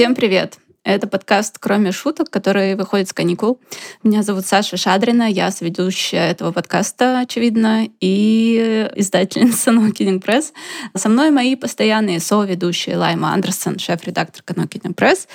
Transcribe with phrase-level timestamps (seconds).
[0.00, 0.56] Всем привет!
[0.82, 3.60] Это подкаст «Кроме шуток», который выходит с каникул.
[4.02, 10.54] Меня зовут Саша Шадрина, я сведущая этого подкаста, очевидно, и издательница No Press.
[10.94, 15.28] Со мной мои постоянные соведущие Лайма Андерсон, шеф-редактор No Press,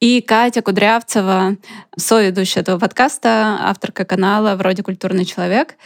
[0.00, 1.56] и Катя Кудрявцева,
[1.96, 5.76] соведущая этого подкаста, авторка канала «Вроде культурный человек»,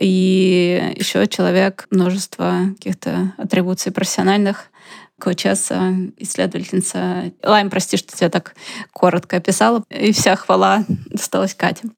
[0.00, 4.72] и еще человек множества каких-то атрибуций профессиональных,
[5.20, 7.32] коучесса, исследовательница.
[7.42, 8.54] Лайм, прости, что тебя так
[8.92, 9.84] коротко описала.
[9.90, 11.88] И вся хвала досталась Кате.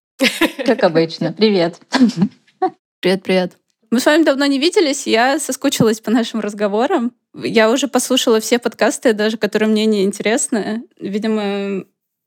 [0.64, 1.32] Как обычно.
[1.32, 1.80] Привет.
[3.00, 3.58] Привет, привет.
[3.90, 7.12] Мы с вами давно не виделись, я соскучилась по нашим разговорам.
[7.34, 10.82] Я уже послушала все подкасты, даже которые мне не интересны.
[10.98, 11.84] Видимо,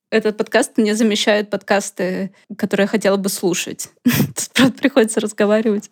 [0.10, 3.90] этот подкаст мне замещает подкасты, которые я хотела бы слушать.
[4.54, 5.92] Правда, приходится разговаривать.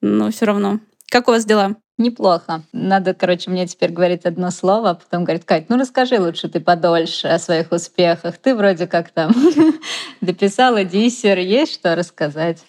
[0.00, 0.80] Но все равно.
[1.10, 1.76] Как у вас дела?
[1.98, 2.62] Неплохо.
[2.72, 6.60] Надо, короче, мне теперь говорить одно слово, а потом говорит, Кать, ну расскажи лучше ты
[6.60, 8.36] подольше о своих успехах.
[8.36, 9.32] Ты вроде как там
[10.20, 12.62] дописала диссер, есть что рассказать?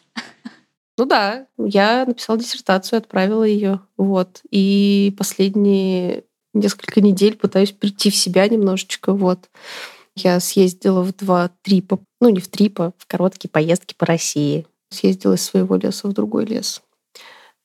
[0.97, 3.81] Ну да, я написала диссертацию, отправила ее.
[3.97, 4.41] Вот.
[4.49, 9.13] И последние несколько недель пытаюсь прийти в себя немножечко.
[9.13, 9.49] Вот.
[10.15, 14.65] Я съездила в два трипа, ну не в трипа, в короткие поездки по России.
[14.89, 16.81] Съездила из своего леса в другой лес.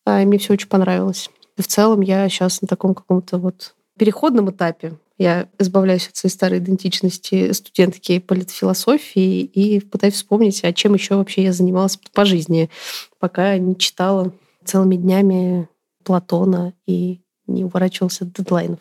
[0.05, 1.31] А, и мне все очень понравилось.
[1.57, 4.99] И в целом я сейчас на таком каком-то вот переходном этапе.
[5.19, 11.45] Я избавляюсь от своей старой идентичности студентки политфилософии и пытаюсь вспомнить, а чем еще вообще
[11.45, 12.71] я занималась по жизни,
[13.19, 14.33] пока не читала
[14.65, 15.69] целыми днями
[16.03, 18.81] Платона и не уворачивался от дедлайнов.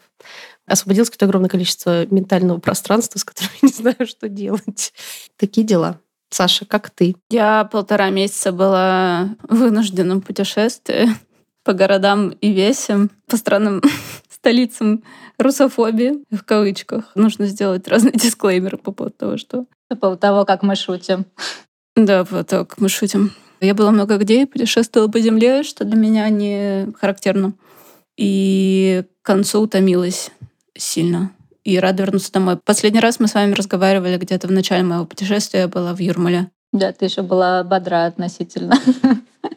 [0.66, 4.94] Освободилось какое-то огромное количество ментального пространства, с которым я не знаю, что делать.
[5.38, 6.00] Такие дела.
[6.30, 7.16] Саша, как ты?
[7.30, 11.10] Я полтора месяца была в вынужденном путешествии
[11.64, 13.82] по городам и весям, по странным
[14.30, 15.04] столицам
[15.38, 17.12] русофобии, в кавычках.
[17.16, 19.66] Нужно сделать разные дисклеймеры по поводу того, что...
[19.90, 21.26] По поводу того, как мы шутим.
[21.96, 23.32] Да, того, как мы шутим.
[23.60, 27.54] Я была много где, путешествовала по земле, что для меня не характерно.
[28.18, 30.32] И к концу утомилась
[30.76, 31.32] сильно.
[31.64, 32.58] И рада вернуться домой.
[32.58, 35.62] Последний раз мы с вами разговаривали где-то в начале моего путешествия.
[35.62, 36.50] Я была в Юрмале.
[36.72, 38.76] Да, ты еще была бодра относительно.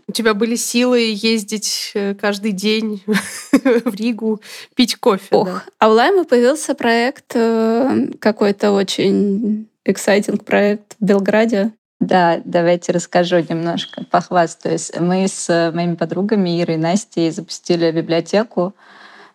[0.09, 3.03] У тебя были силы ездить э, каждый день
[3.53, 4.41] в Ригу,
[4.75, 5.29] пить кофе.
[5.31, 5.63] Ох, да.
[5.79, 11.73] а у Лайма появился проект, э, какой-то очень эксайтинг проект в Белграде.
[12.01, 14.93] Да, давайте расскажу немножко, похвастаюсь.
[14.99, 18.75] Мы с моими подругами Ирой и Настей запустили библиотеку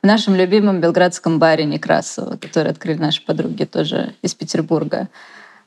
[0.01, 5.09] в нашем любимом белградском баре Некрасово, который открыли наши подруги тоже из Петербурга.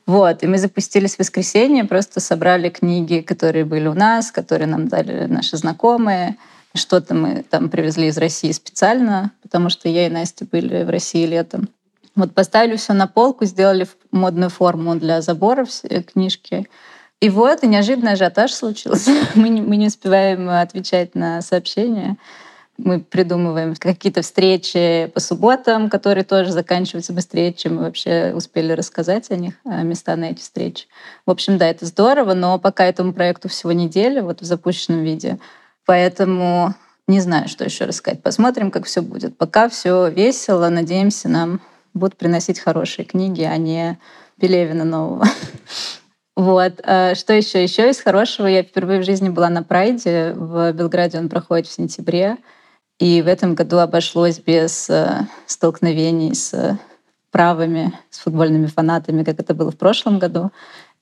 [0.07, 4.89] Вот, и мы запустились в воскресенье, просто собрали книги, которые были у нас, которые нам
[4.89, 6.37] дали наши знакомые.
[6.75, 11.25] Что-то мы там привезли из России специально, потому что я и Настя были в России
[11.27, 11.69] летом.
[12.15, 16.69] Вот поставили все на полку, сделали модную форму для заборов э, книжки.
[17.21, 19.13] И вот, и неожиданно ажиотаж случился.
[19.35, 22.17] мы, не, мы не успеваем отвечать на сообщения.
[22.79, 29.31] Мы придумываем какие-то встречи по субботам, которые тоже заканчиваются быстрее, чем мы вообще успели рассказать
[29.31, 30.87] о них, места на эти встречи.
[31.27, 35.39] В общем, да, это здорово, но пока этому проекту всего неделя, вот в запущенном виде.
[35.85, 36.75] Поэтому
[37.09, 38.23] не знаю, что еще рассказать.
[38.23, 39.37] Посмотрим, как все будет.
[39.37, 40.69] Пока все весело.
[40.69, 41.61] Надеемся, нам
[41.95, 43.99] будут приносить хорошие книги, а не
[44.41, 45.27] Пелевина нового.
[46.35, 46.81] Вот.
[46.85, 47.63] А что еще?
[47.63, 50.33] Еще из хорошего я впервые в жизни была на Прайде.
[50.35, 52.39] В Белграде он проходит в сентябре.
[53.03, 56.79] И в этом году обошлось без э, столкновений с
[57.33, 60.53] правыми, с футбольными фанатами, как это было в прошлом году.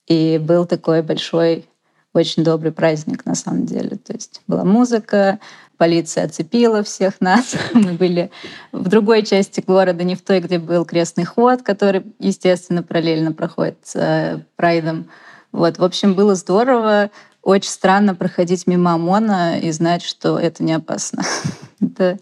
[0.06, 1.66] И был такой большой,
[2.14, 3.98] очень добрый праздник на самом деле.
[3.98, 5.40] То есть была музыка,
[5.76, 7.54] полиция оцепила всех нас.
[7.74, 8.30] Мы были
[8.72, 13.76] в другой части города, не в той, где был крестный ход, который, естественно, параллельно проходит
[13.82, 15.10] с э, прайдом.
[15.52, 17.10] Вот, в общем, было здорово.
[17.42, 21.22] Очень странно проходить мимо ОМОНа и знать, что это не опасно.
[21.80, 22.18] Это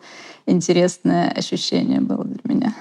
[0.47, 2.75] интересное ощущение было для меня.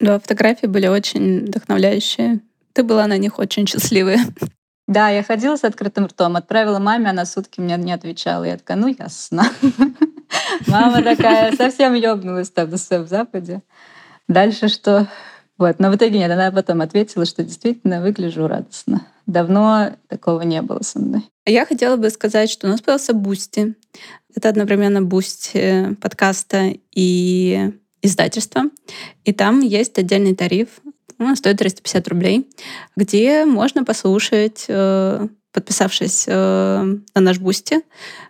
[0.00, 2.40] Да, фотографии были очень вдохновляющие.
[2.72, 4.20] Ты была на них очень счастливая.
[4.88, 8.42] Да, я ходила с открытым ртом, отправила маме, она сутки мне не отвечала.
[8.42, 9.44] Я такая, ну ясно.
[10.66, 13.62] Мама такая совсем ёбнулась там на своем Западе.
[14.26, 15.06] Дальше что?
[15.62, 15.78] Вот.
[15.78, 19.06] Но в итоге нет, она потом ответила, что действительно выгляжу радостно.
[19.26, 21.22] Давно такого не было со мной.
[21.46, 23.76] Я хотела бы сказать, что у нас появился Boosty.
[24.34, 27.70] Это одновременно Boosty э, подкаста и
[28.02, 28.62] издательства.
[29.24, 30.80] И там есть отдельный тариф,
[31.20, 32.50] он стоит 350 рублей,
[32.96, 36.32] где можно послушать э, подписавшись э,
[37.14, 37.80] на наш Boosty,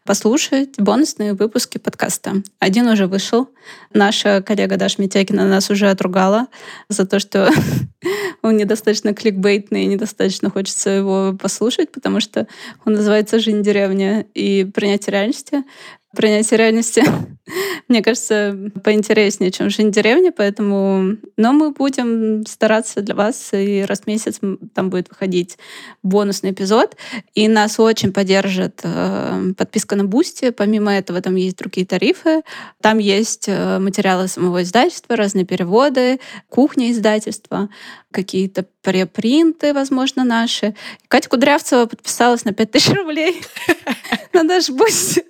[0.05, 2.43] послушать бонусные выпуски подкаста.
[2.59, 3.49] Один уже вышел.
[3.95, 6.49] Наша коллега Даша Митякина нас уже отругала
[6.89, 7.51] за то, что
[8.43, 12.49] он недостаточно кликбейтный, недостаточно хочется его послушать, потому что
[12.85, 15.65] он называется «Жизнь деревня» и «Принятие реальности»
[16.15, 17.03] принятие реальности,
[17.89, 21.17] мне кажется, поинтереснее, чем жизнь в деревне, поэтому...
[21.37, 24.41] Но мы будем стараться для вас, и раз в месяц
[24.75, 25.59] там будет выходить
[26.03, 26.97] бонусный эпизод,
[27.35, 30.51] и нас очень поддержит э, подписка на Boosty.
[30.51, 32.43] Помимо этого там есть другие тарифы,
[32.81, 37.69] там есть э, материалы самого издательства, разные переводы, кухня издательства,
[38.11, 40.75] какие-то препринты, возможно, наши.
[41.09, 43.43] Катя Кудрявцева подписалась на 5000 рублей
[44.33, 45.25] на наш Boosty.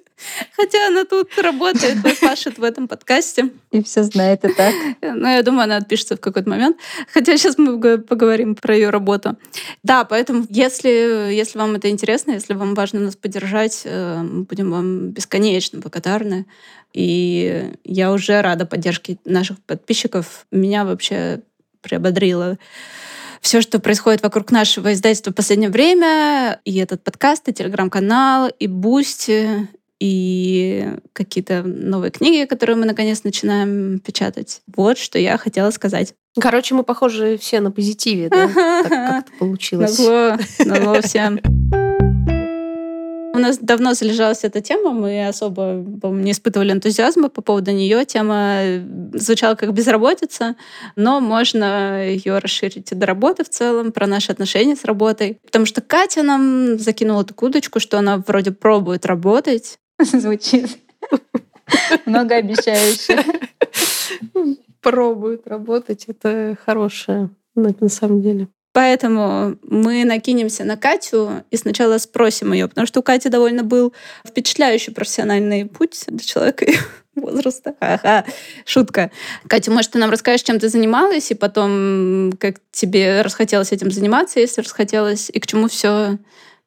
[0.57, 3.51] Хотя она тут работает, пашет в этом подкасте.
[3.71, 4.75] И все знает и так.
[5.01, 6.77] Ну, я думаю, она отпишется в какой-то момент.
[7.13, 9.37] Хотя сейчас мы поговорим про ее работу.
[9.83, 14.71] Да, поэтому, если, если вам это интересно, если вам важно нас поддержать, э, мы будем
[14.71, 16.47] вам бесконечно благодарны.
[16.93, 20.47] И я уже рада поддержке наших подписчиков.
[20.51, 21.41] Меня вообще
[21.81, 22.59] приободрило
[23.43, 28.69] все, что происходит вокруг нашего издательства в последнее время, и этот подкаст, и телеграм-канал, и
[28.69, 29.69] Boosty,
[30.03, 34.61] и какие-то новые книги, которые мы наконец начинаем печатать.
[34.67, 36.15] Вот что я хотела сказать.
[36.41, 38.49] Короче, мы похожи все на позитиве, да?
[38.83, 39.97] Так как это получилось.
[39.99, 41.39] Назло, назло всем.
[43.35, 48.05] У нас давно залежалась эта тема, мы особо не испытывали энтузиазма по поводу нее.
[48.05, 48.61] Тема
[49.15, 50.57] звучала как безработица,
[50.97, 55.39] но можно ее расширить до работы в целом, про наши отношения с работой.
[55.47, 59.79] Потому что Катя нам закинула такую удочку, что она вроде пробует работать,
[60.13, 60.79] Звучит
[62.07, 63.25] многообещающе.
[64.81, 66.05] Пробует работать.
[66.09, 68.49] Это хорошее на самом деле.
[68.73, 73.93] Поэтому мы накинемся на Катю и сначала спросим ее, потому что у Кати довольно был
[74.27, 76.65] впечатляющий профессиональный путь для человека
[77.15, 77.75] возраста.
[77.81, 78.25] Ага,
[78.65, 79.11] шутка.
[79.47, 84.41] Катя, может, ты нам расскажешь, чем ты занималась, и потом, как тебе расхотелось этим заниматься,
[84.41, 86.19] если расхотелось, и к чему все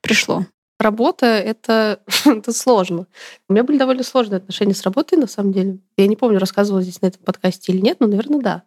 [0.02, 0.46] пришло?
[0.80, 3.08] Работа это, это сложно.
[3.48, 5.80] У меня были довольно сложные отношения с работой, на самом деле.
[5.98, 8.64] Я не помню, рассказывала здесь на этом подкасте или нет, но, наверное, да.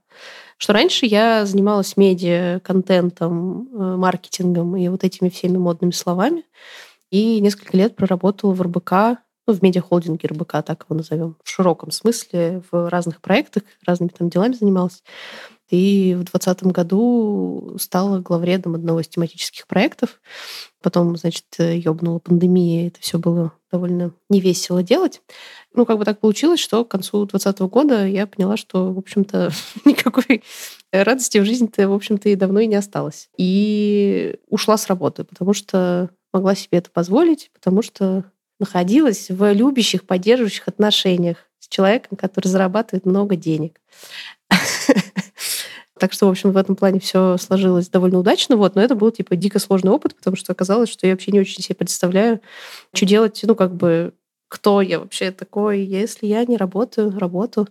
[0.56, 6.44] Что раньше я занималась медиа, контентом, э, маркетингом и вот этими всеми модными словами.
[7.10, 11.90] И несколько лет проработала в РБК, ну, в медиахолдинге РБК, так его назовем, в широком
[11.90, 15.02] смысле, в разных проектах, разными там делами занималась.
[15.70, 20.20] И в 2020 году стала главредом одного из тематических проектов.
[20.82, 25.22] Потом, значит, ёбнула пандемия, это все было довольно невесело делать.
[25.72, 29.50] Ну, как бы так получилось, что к концу 2020 года я поняла, что, в общем-то,
[29.86, 30.42] никакой
[30.92, 33.30] радости в жизни-то, в общем-то, и давно и не осталось.
[33.38, 38.24] И ушла с работы, потому что могла себе это позволить, потому что
[38.58, 43.80] находилась в любящих, поддерживающих отношениях с человеком, который зарабатывает много денег.
[45.98, 48.56] Так что, в общем, в этом плане все сложилось довольно удачно.
[48.56, 48.74] Вот.
[48.74, 51.62] Но это был, типа, дико сложный опыт, потому что оказалось, что я вообще не очень
[51.62, 52.40] себе представляю,
[52.94, 54.14] что делать, ну, как бы,
[54.48, 57.66] кто я вообще такой, если я не работаю, работу.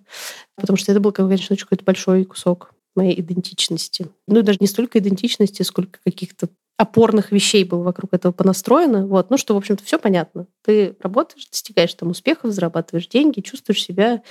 [0.55, 4.09] Потому что это был, конечно, очень какой-то большой кусок моей идентичности.
[4.27, 9.05] Ну, даже не столько идентичности, сколько каких-то опорных вещей было вокруг этого понастроено.
[9.07, 9.29] Вот.
[9.29, 10.47] Ну, что, в общем-то, все понятно.
[10.63, 14.21] Ты работаешь, достигаешь там успехов, зарабатываешь деньги, чувствуешь себя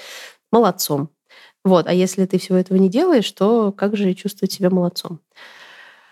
[0.52, 1.10] молодцом.
[1.64, 1.88] Вот.
[1.88, 5.20] А если ты всего этого не делаешь, то как же чувствовать себя молодцом?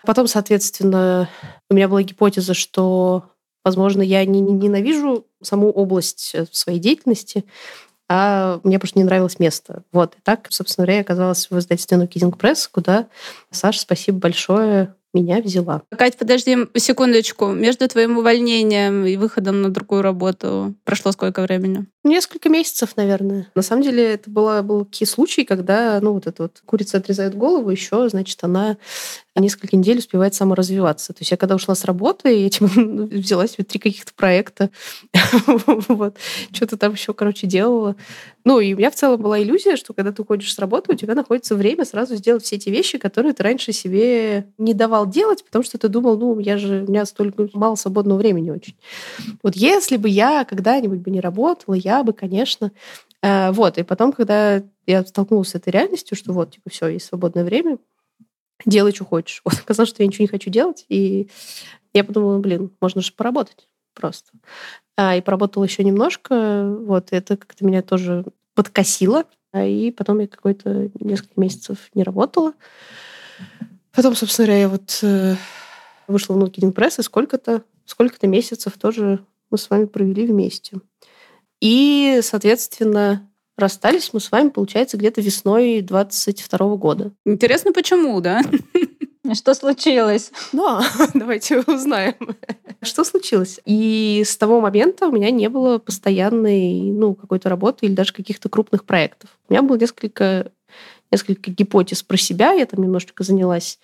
[0.05, 1.29] Потом, соответственно,
[1.69, 3.23] у меня была гипотеза, что,
[3.63, 7.45] возможно, я не ненавижу саму область э, своей деятельности,
[8.07, 9.83] а мне просто не нравилось место.
[9.91, 10.15] Вот.
[10.15, 13.07] И так, собственно говоря, я оказалась в издательстве No Kidding Press, куда,
[13.49, 15.81] Саша, спасибо большое, меня взяла.
[15.97, 17.47] Кать, подожди секундочку.
[17.47, 21.85] Между твоим увольнением и выходом на другую работу прошло сколько времени?
[22.03, 23.47] Несколько месяцев, наверное.
[23.55, 27.35] На самом деле это было, был такие случаи, когда ну, вот эта вот курица отрезает
[27.35, 28.77] голову, еще, значит, она
[29.41, 31.13] несколько недель успевает саморазвиваться.
[31.13, 32.67] То есть я когда ушла с работы, я этим
[33.07, 34.69] взяла себе три каких-то проекта.
[35.87, 36.17] вот.
[36.51, 37.95] Что-то там еще, короче, делала.
[38.45, 40.95] Ну, и у меня в целом была иллюзия, что когда ты уходишь с работы, у
[40.95, 45.43] тебя находится время сразу сделать все эти вещи, которые ты раньше себе не давал делать,
[45.43, 48.75] потому что ты думал, ну, я же, у меня столько мало свободного времени очень.
[49.43, 52.71] Вот если бы я когда-нибудь бы не работала, я бы, конечно,
[53.21, 57.07] э, вот, и потом, когда я столкнулась с этой реальностью, что вот, типа, все, есть
[57.07, 57.79] свободное время,
[58.65, 59.41] делай, что хочешь.
[59.45, 61.29] Вот оказалось, что я ничего не хочу делать, и
[61.93, 64.31] я подумала, блин, можно же поработать просто.
[64.97, 70.27] А, и поработала еще немножко, вот, это как-то меня тоже подкосило, а, и потом я
[70.27, 72.53] какой-то несколько месяцев не работала.
[73.93, 75.35] Потом, собственно говоря, я вот э,
[76.07, 80.77] вышла в Нукидинг Пресс, и сколько-то сколько-то месяцев тоже мы с вами провели вместе.
[81.61, 87.13] И, соответственно, Расстались мы с вами, получается, где-то весной 22 года.
[87.25, 88.41] Интересно, почему, да?
[89.33, 90.31] Что случилось?
[90.51, 90.83] Ну, а,
[91.13, 92.15] давайте узнаем.
[92.81, 93.59] Что случилось?
[93.65, 98.49] И с того момента у меня не было постоянной, ну, какой-то работы или даже каких-то
[98.49, 99.29] крупных проектов.
[99.47, 100.51] У меня было несколько,
[101.11, 102.51] несколько гипотез про себя.
[102.51, 103.79] Я там немножечко занялась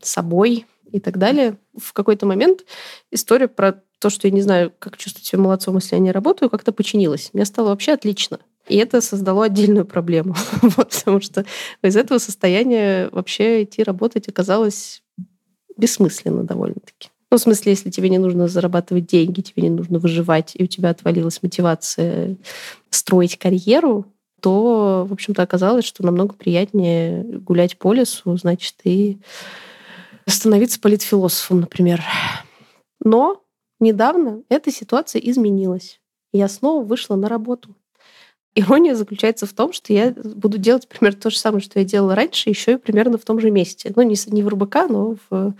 [0.00, 1.58] собой и так далее.
[1.76, 2.64] В какой-то момент
[3.10, 6.48] история про то, что я не знаю, как чувствовать себя молодцом, если я не работаю,
[6.48, 7.30] как-то починилась.
[7.32, 8.38] Мне стало вообще отлично.
[8.70, 10.36] И это создало отдельную проблему,
[10.76, 11.44] потому что
[11.82, 15.02] из этого состояния вообще идти работать оказалось
[15.76, 17.10] бессмысленно довольно-таки.
[17.32, 20.66] Ну, в смысле, если тебе не нужно зарабатывать деньги, тебе не нужно выживать, и у
[20.66, 22.36] тебя отвалилась мотивация
[22.90, 24.06] строить карьеру,
[24.40, 29.18] то, в общем-то, оказалось, что намного приятнее гулять по лесу, значит, и
[30.26, 32.02] становиться политфилософом, например.
[33.02, 33.42] Но
[33.80, 36.00] недавно эта ситуация изменилась.
[36.32, 37.74] Я снова вышла на работу.
[38.54, 42.14] Ирония заключается в том, что я буду делать примерно то же самое, что я делала
[42.16, 43.92] раньше, еще и примерно в том же месте.
[43.94, 45.54] Ну, не, не в РБК, но в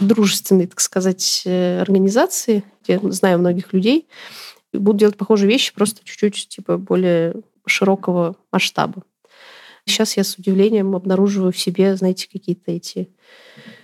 [0.00, 4.08] дружественной, так сказать, э, организации, где я знаю многих людей.
[4.72, 7.34] Буду делать похожие вещи, просто чуть-чуть типа более
[7.66, 9.02] широкого масштаба.
[9.86, 13.10] Сейчас я с удивлением обнаруживаю в себе, знаете, какие-то эти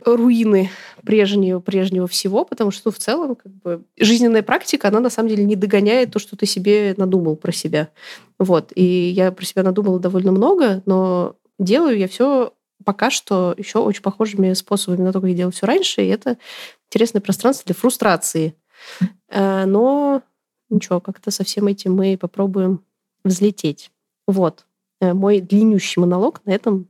[0.04, 0.70] руины
[1.04, 5.28] прежнего, прежнего всего, потому что ну, в целом как бы, жизненная практика, она на самом
[5.28, 7.88] деле не догоняет то, что ты себе надумал про себя.
[8.38, 8.72] Вот.
[8.74, 12.52] И я про себя надумала довольно много, но делаю я все
[12.84, 16.38] пока что еще очень похожими способами на то, как я делала все раньше, и это
[16.88, 18.54] интересное пространство для фрустрации.
[19.28, 20.22] Э, но
[20.70, 22.84] ничего, как-то со всем этим мы попробуем
[23.24, 23.90] взлететь.
[24.26, 24.64] Вот.
[25.00, 26.88] Э, мой длиннющий монолог на этом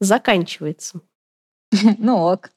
[0.00, 1.00] заканчивается.
[1.98, 2.50] Ну ок.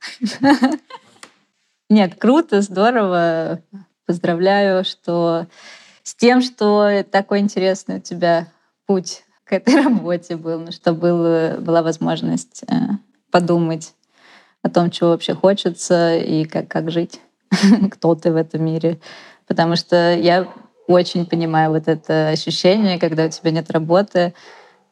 [1.90, 3.62] Нет, круто, здорово.
[4.06, 5.48] Поздравляю, что
[6.04, 8.48] с тем, что такой интересный у тебя
[8.86, 12.76] путь к этой работе был, ну, что был, была возможность э,
[13.32, 13.94] подумать
[14.62, 17.20] о том, чего вообще хочется и как, как жить,
[17.92, 19.00] кто ты в этом мире.
[19.48, 20.48] Потому что я
[20.88, 24.34] очень понимаю вот это ощущение, когда у тебя нет работы,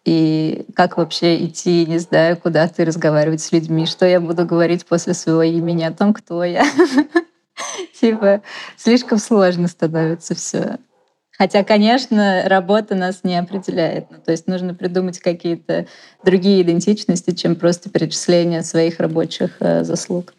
[0.05, 4.86] и как вообще идти, не знаю, куда ты разговаривать с людьми, что я буду говорить
[4.86, 6.65] после своего имени о том, кто я.
[8.00, 8.41] Типа,
[8.75, 10.77] слишком сложно становится все.
[11.38, 14.12] Хотя, конечно, работа нас не определяет.
[14.12, 15.88] Ну, то есть нужно придумать какие-то
[16.24, 20.33] другие идентичности, чем просто перечисление своих рабочих э, заслуг.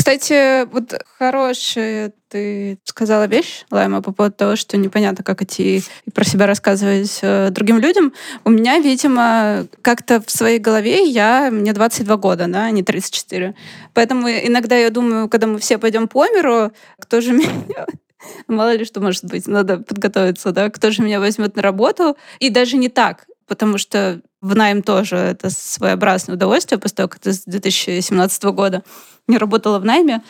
[0.00, 6.10] Кстати, вот хорошая ты сказала вещь, Лайма, по поводу того, что непонятно, как идти и
[6.10, 8.14] про себя рассказывать э, другим людям.
[8.46, 13.54] У меня, видимо, как-то в своей голове я, мне 22 года, да, а не 34.
[13.92, 17.84] Поэтому иногда я думаю, когда мы все пойдем по миру, кто же меня
[18.48, 22.16] Мало ли что может быть, надо подготовиться, да, кто же меня возьмет на работу.
[22.38, 27.18] И даже не так, потому что в найм тоже это своеобразное удовольствие, после того, как
[27.18, 28.84] ты с 2017 года
[29.26, 30.22] не работала в найме,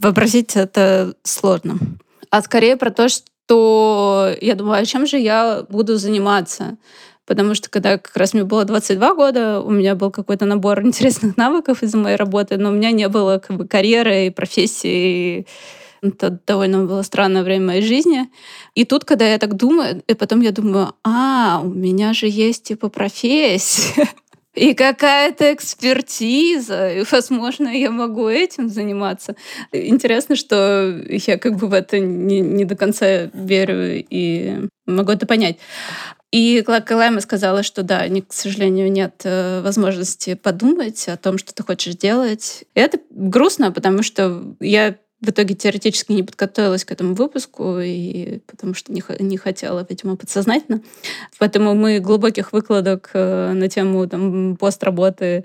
[0.00, 1.78] вообразить это сложно.
[2.30, 6.76] А скорее про то, что я думаю, а чем же я буду заниматься?
[7.26, 11.36] Потому что когда как раз мне было 22 года, у меня был какой-то набор интересных
[11.36, 15.46] навыков из-за моей работы, но у меня не было как бы карьеры и профессии.
[16.04, 18.30] Это довольно было странное время моей жизни.
[18.74, 22.64] И тут, когда я так думаю, и потом я думаю, а, у меня же есть
[22.64, 24.08] типа профессия.
[24.54, 29.34] и какая-то экспертиза, и, возможно, я могу этим заниматься.
[29.72, 35.26] Интересно, что я как бы в это не, не до конца верю и могу это
[35.26, 35.56] понять.
[36.30, 41.54] И Клайма сказала, что да, не, к сожалению, нет э, возможности подумать о том, что
[41.54, 42.64] ты хочешь делать.
[42.74, 48.40] И это грустно, потому что я в итоге теоретически не подготовилась к этому выпуску, и
[48.46, 50.82] потому что не, не хотела, видимо, подсознательно.
[51.38, 55.44] Поэтому мы глубоких выкладок э, на тему там, постработы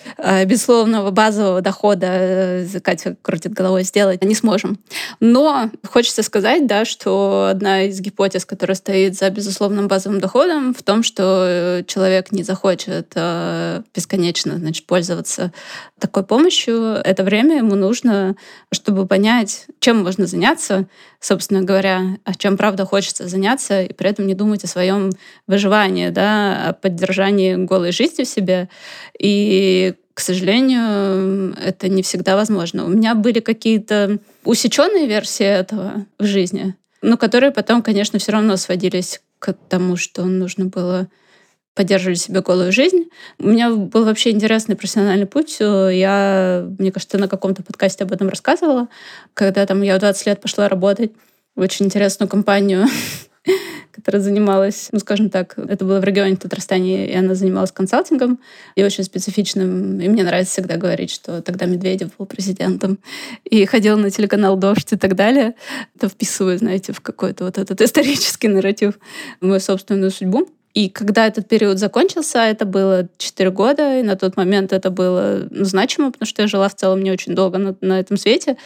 [0.45, 4.79] безусловного базового дохода, э, Катя крутит головой, сделать не сможем.
[5.19, 10.83] Но хочется сказать, да, что одна из гипотез, которая стоит за безусловным базовым доходом, в
[10.83, 13.15] том, что э, человек не захочет
[13.93, 15.51] бесконечно значит, пользоваться
[15.99, 16.75] такой помощью.
[17.03, 18.35] Это время ему нужно,
[18.71, 20.87] чтобы понять, чем можно заняться,
[21.19, 25.11] собственно говоря, о чем правда хочется заняться, и при этом не думать о своем
[25.47, 28.69] выживании, да, о поддержании голой жизни в себе.
[29.19, 32.85] И к сожалению, это не всегда возможно.
[32.85, 38.57] У меня были какие-то усеченные версии этого в жизни, но которые потом, конечно, все равно
[38.57, 41.07] сводились к тому, что нужно было
[41.73, 43.09] поддерживать себе голую жизнь.
[43.39, 45.57] У меня был вообще интересный профессиональный путь.
[45.59, 48.89] Я, мне кажется, на каком-то подкасте об этом рассказывала,
[49.33, 51.13] когда там я в 20 лет пошла работать
[51.55, 52.87] в очень интересную компанию
[53.91, 58.39] которая занималась, ну, скажем так, это было в регионе Татарстане, и она занималась консалтингом,
[58.75, 59.99] и очень специфичным.
[59.99, 62.99] И мне нравится всегда говорить, что тогда Медведев был президентом,
[63.43, 65.55] и ходил на телеканал «Дождь» и так далее.
[65.95, 68.99] Это вписывает, знаете, в какой-то вот этот исторический нарратив
[69.39, 70.47] мою собственную судьбу.
[70.73, 75.47] И когда этот период закончился, это было 4 года, и на тот момент это было
[75.49, 78.57] ну, значимо, потому что я жила в целом не очень долго на, на этом свете.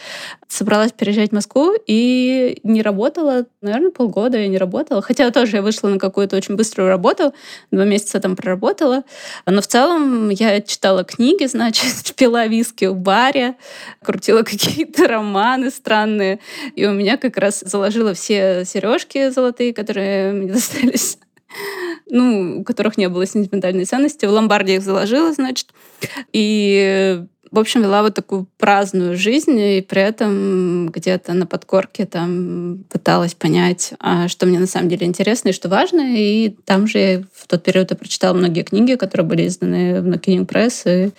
[0.48, 5.02] Собралась переезжать в Москву и не работала, наверное, полгода я не работала.
[5.02, 7.34] Хотя тоже я вышла на какую-то очень быструю работу,
[7.72, 9.02] два месяца там проработала.
[9.44, 13.56] Но в целом я читала книги, значит, пила виски в баре,
[14.04, 16.38] крутила какие-то романы странные.
[16.76, 21.18] И у меня как раз заложила все сережки золотые, которые мне достались
[22.06, 24.26] ну, у которых не было сентиментальной ценности.
[24.26, 25.68] В ломбарде их заложила, значит.
[26.32, 32.84] И в общем, вела вот такую праздную жизнь, и при этом где-то на подкорке там
[32.90, 36.16] пыталась понять, а что мне на самом деле интересно и что важно.
[36.16, 40.06] И там же я в тот период я прочитала многие книги, которые были изданы в
[40.06, 41.12] Nocking Press, и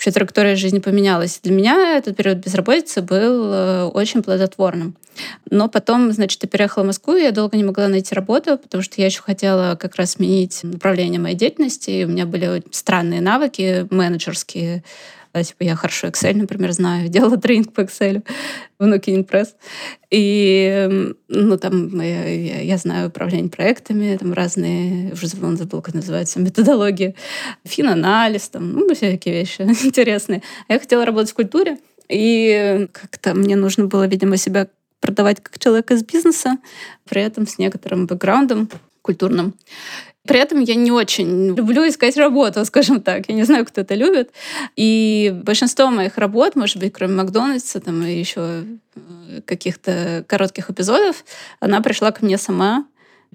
[0.00, 1.40] вообще траектория жизни поменялась.
[1.42, 4.96] Для меня этот период безработицы был э, очень плодотворным.
[5.50, 8.82] Но потом, значит, я переехала в Москву, и я долго не могла найти работу, потому
[8.82, 11.90] что я еще хотела как раз сменить направление моей деятельности.
[11.90, 14.84] И у меня были странные навыки менеджерские,
[15.32, 18.22] Типа я хорошо Excel, например, знаю, делала тренинг по Excel
[18.78, 19.48] в Nokia Press.
[20.10, 25.94] И, ну, там я, я, я знаю управление проектами, там разные, уже забыл, забыл, как
[25.94, 27.14] называется, методологии,
[27.64, 30.42] финанализ, там, ну, всякие вещи интересные.
[30.68, 34.66] А я хотела работать в культуре, и как-то мне нужно было, видимо, себя
[35.00, 36.58] продавать как человек из бизнеса,
[37.08, 38.68] при этом с некоторым бэкграундом
[39.02, 39.54] культурным.
[40.30, 43.28] При этом я не очень люблю искать работу, скажем так.
[43.28, 44.30] Я не знаю, кто это любит.
[44.76, 51.24] И большинство моих работ, может быть, кроме Макдональдса там, и еще э, каких-то коротких эпизодов,
[51.58, 52.86] она пришла ко мне сама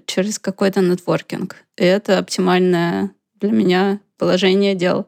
[0.06, 1.56] через какой-то нетворкинг.
[1.76, 3.10] И это оптимальное
[3.42, 5.06] для меня положение дел.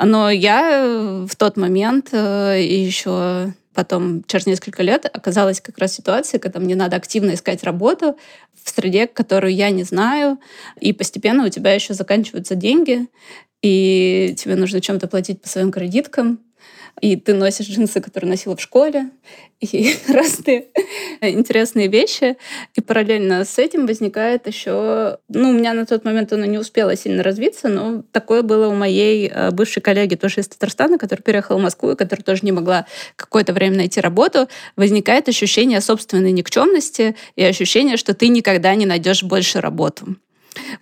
[0.00, 6.40] Но я в тот момент э, еще потом через несколько лет оказалась как раз ситуация,
[6.40, 8.18] когда мне надо активно искать работу
[8.60, 10.40] в среде, которую я не знаю,
[10.80, 13.06] и постепенно у тебя еще заканчиваются деньги,
[13.62, 16.40] и тебе нужно чем-то платить по своим кредиткам,
[17.00, 19.10] и ты носишь джинсы, которые носила в школе,
[19.60, 20.66] и разные
[21.20, 22.36] интересные вещи.
[22.74, 25.18] И параллельно с этим возникает еще...
[25.28, 28.74] Ну, у меня на тот момент оно не успело сильно развиться, но такое было у
[28.74, 32.52] моей э, бывшей коллеги тоже из Татарстана, которая переехала в Москву, и которая тоже не
[32.52, 34.48] могла какое-то время найти работу.
[34.76, 40.16] Возникает ощущение собственной никчемности и ощущение, что ты никогда не найдешь больше работу.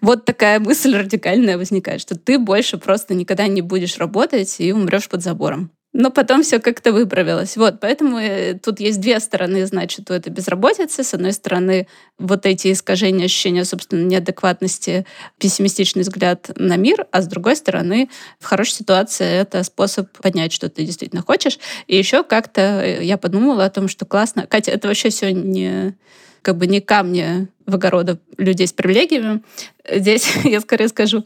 [0.00, 5.09] Вот такая мысль радикальная возникает, что ты больше просто никогда не будешь работать и умрешь
[5.09, 5.70] под забором.
[5.98, 7.56] Но потом все как-то выправилось.
[7.56, 11.02] Вот, поэтому э, тут есть две стороны, значит, у этой безработицы.
[11.02, 11.87] С одной стороны,
[12.18, 15.06] вот эти искажения, ощущения собственно неадекватности,
[15.38, 20.68] пессимистичный взгляд на мир, а с другой стороны, в хорошей ситуации это способ понять, что
[20.68, 21.59] ты действительно хочешь.
[21.87, 24.46] И еще как-то э, я подумала о том, что классно.
[24.46, 25.96] Катя, это вообще все не
[26.42, 29.42] как бы не камни в огорода людей с привилегиями.
[29.90, 31.25] Здесь я скорее скажу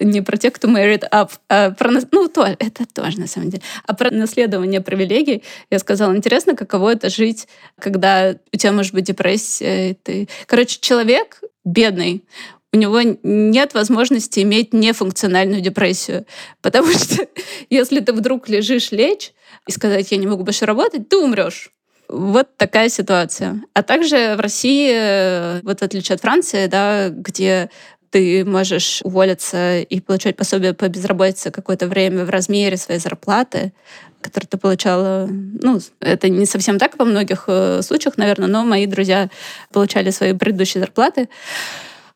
[0.00, 1.90] не про тех, кто married up, а про...
[2.10, 3.62] Ну, то, это тоже, на самом деле.
[3.86, 5.42] А про наследование привилегий.
[5.70, 7.48] Я сказала, интересно, каково это жить,
[7.78, 9.96] когда у тебя может быть депрессия.
[10.02, 10.28] Ты...
[10.46, 12.24] Короче, человек бедный,
[12.72, 16.26] у него нет возможности иметь нефункциональную депрессию.
[16.60, 17.26] Потому что
[17.70, 19.32] если ты вдруг лежишь лечь
[19.66, 21.70] и сказать, я не могу больше работать, ты умрешь.
[22.08, 23.62] Вот такая ситуация.
[23.74, 27.70] А также в России, э, вот в отличие от Франции, да, где
[28.12, 33.72] ты можешь уволиться и получать пособие по безработице какое-то время в размере своей зарплаты,
[34.20, 35.26] которую ты получала.
[35.28, 39.30] Ну, это не совсем так во многих э, случаях, наверное, но мои друзья
[39.72, 41.30] получали свои предыдущие зарплаты.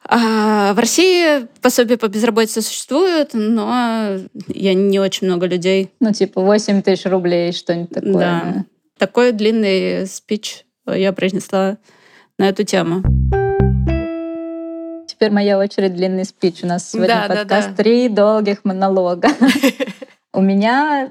[0.05, 5.91] А в России пособие по безработице существует, но я не очень много людей.
[5.99, 8.13] Ну, типа 8 тысяч рублей, что-нибудь такое.
[8.13, 8.65] Да.
[8.99, 11.79] Такой длинный спич я произнесла
[12.39, 13.03] на эту тему.
[15.17, 16.63] Теперь моя очередь длинный спич.
[16.63, 17.83] У нас сегодня да, подкаст да, да.
[17.83, 19.31] три долгих монолога.
[20.35, 21.09] У меня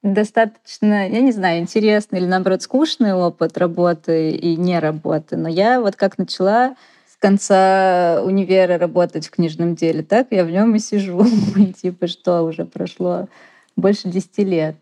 [0.00, 5.36] достаточно, я не знаю, интересный или, наоборот, скучный опыт работы и не работы.
[5.36, 6.76] Но я вот как начала
[7.12, 11.26] с конца универа работать в книжном деле, так я в нем и сижу.
[11.82, 13.26] типа, что уже прошло
[13.74, 14.76] больше десяти лет.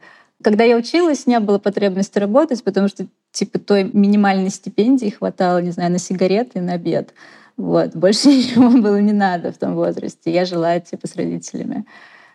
[0.44, 5.70] Когда я училась, не было потребности работать, потому что типа той минимальной стипендии хватало, не
[5.70, 7.14] знаю, на сигареты и на обед.
[7.56, 7.94] Вот.
[7.94, 10.30] Больше ничего было не надо в том возрасте.
[10.30, 11.84] Я жила типа с родителями.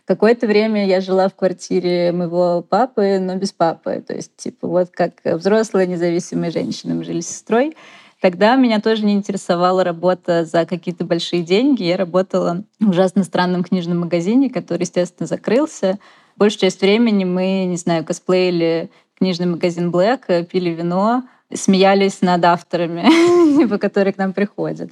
[0.06, 4.04] Какое-то время я жила в квартире моего папы, но без папы.
[4.06, 6.96] То есть, типа, вот как взрослая независимая женщина.
[6.96, 7.76] Мы жили с сестрой.
[8.20, 11.84] Тогда меня тоже не интересовала работа за какие-то большие деньги.
[11.84, 15.98] Я работала в ужасно странном книжном магазине, который, естественно, закрылся.
[16.36, 23.66] Большую часть времени мы, не знаю, косплеили книжный магазин Black, пили вино, смеялись над авторами,
[23.68, 24.92] по которые к нам приходят.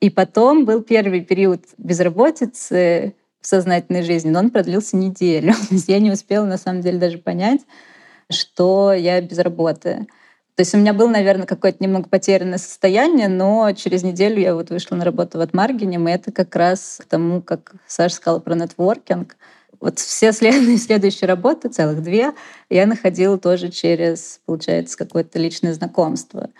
[0.00, 5.54] И потом был первый период безработицы в сознательной жизни, но он продлился неделю.
[5.70, 7.60] Я не успела, на самом деле, даже понять,
[8.30, 10.06] что я без работы.
[10.56, 14.70] То есть у меня было, наверное, какое-то немного потерянное состояние, но через неделю я вот
[14.70, 18.54] вышла на работу в Атмаргине, и это как раз к тому, как Саша сказала про
[18.54, 19.36] нетворкинг.
[19.80, 22.32] Вот все следующие работы, целых две,
[22.70, 26.50] я находила тоже через, получается, какое-то личное знакомство.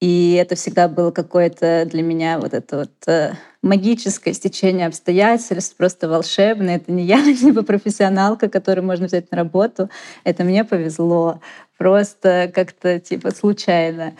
[0.00, 6.08] И это всегда было какое-то для меня вот это вот э, магическое стечение обстоятельств, просто
[6.08, 6.76] волшебное.
[6.76, 9.88] Это не я, либо профессионалка, которую можно взять на работу.
[10.24, 11.40] Это мне повезло.
[11.78, 14.14] Просто как-то типа случайно.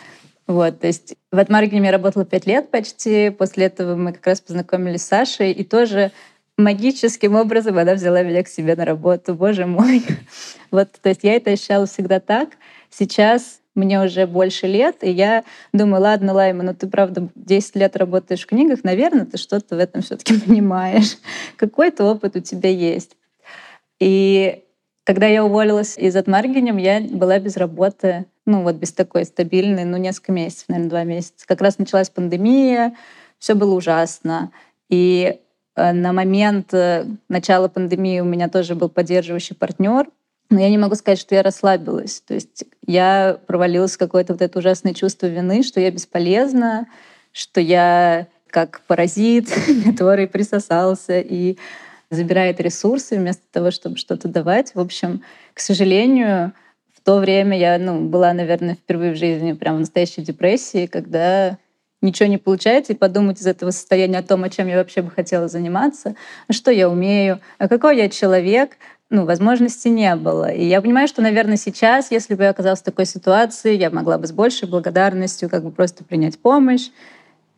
[0.46, 3.30] Вот, то есть в Атмаргине я работала пять лет почти.
[3.30, 5.52] После этого мы как раз познакомились с Сашей.
[5.52, 6.12] И тоже
[6.56, 9.34] магическим образом она взяла меня к себе на работу.
[9.34, 10.02] Боже мой.
[10.70, 12.50] Вот, то есть я это ощущала всегда так.
[12.90, 17.96] Сейчас мне уже больше лет, и я думаю, ладно, Лайма, ну ты, правда, 10 лет
[17.96, 21.18] работаешь в книгах, наверное, ты что-то в этом все таки понимаешь.
[21.56, 23.16] Какой-то опыт у тебя есть.
[24.00, 24.64] И
[25.04, 29.96] когда я уволилась из Атмаргинем, я была без работы, ну вот без такой стабильной, ну
[29.96, 31.46] несколько месяцев, наверное, два месяца.
[31.46, 32.96] Как раз началась пандемия,
[33.38, 34.50] все было ужасно.
[34.88, 35.40] И
[35.76, 40.06] на момент э, начала пандемии у меня тоже был поддерживающий партнер,
[40.50, 42.20] но я не могу сказать, что я расслабилась.
[42.20, 46.86] То есть я провалилась в какое-то вот это ужасное чувство вины, что я бесполезна,
[47.32, 49.48] что я как паразит,
[49.84, 51.58] который присосался и
[52.10, 54.74] забирает ресурсы вместо того, чтобы что-то давать.
[54.74, 55.22] В общем,
[55.54, 56.52] к сожалению,
[56.92, 61.58] в то время я ну, была, наверное, впервые в жизни прям в настоящей депрессии, когда
[62.04, 65.10] ничего не получается, и подумать из этого состояния о том, о чем я вообще бы
[65.10, 66.14] хотела заниматься,
[66.46, 68.76] а что я умею, а какой я человек,
[69.10, 70.50] ну, возможности не было.
[70.50, 74.18] И я понимаю, что, наверное, сейчас, если бы я оказалась в такой ситуации, я могла
[74.18, 76.90] бы с большей благодарностью как бы просто принять помощь,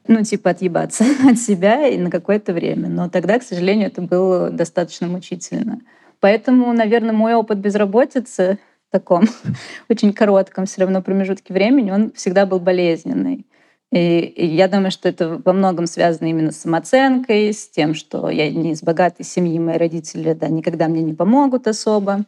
[0.08, 2.88] ну, типа отъебаться от себя и на какое-то время.
[2.88, 5.80] Но тогда, к сожалению, это было достаточно мучительно.
[6.20, 9.24] Поэтому, наверное, мой опыт безработицы в таком
[9.88, 13.46] очень коротком все равно промежутке времени, он всегда был болезненный.
[13.92, 18.50] И, я думаю, что это во многом связано именно с самооценкой, с тем, что я
[18.50, 22.24] не из богатой семьи, мои родители да, никогда мне не помогут особо.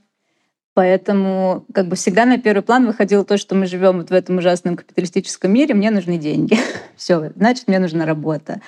[0.74, 4.38] Поэтому как бы всегда на первый план выходило то, что мы живем вот в этом
[4.38, 6.56] ужасном капиталистическом мире, мне нужны деньги.
[6.96, 8.60] Все, значит, мне нужна работа.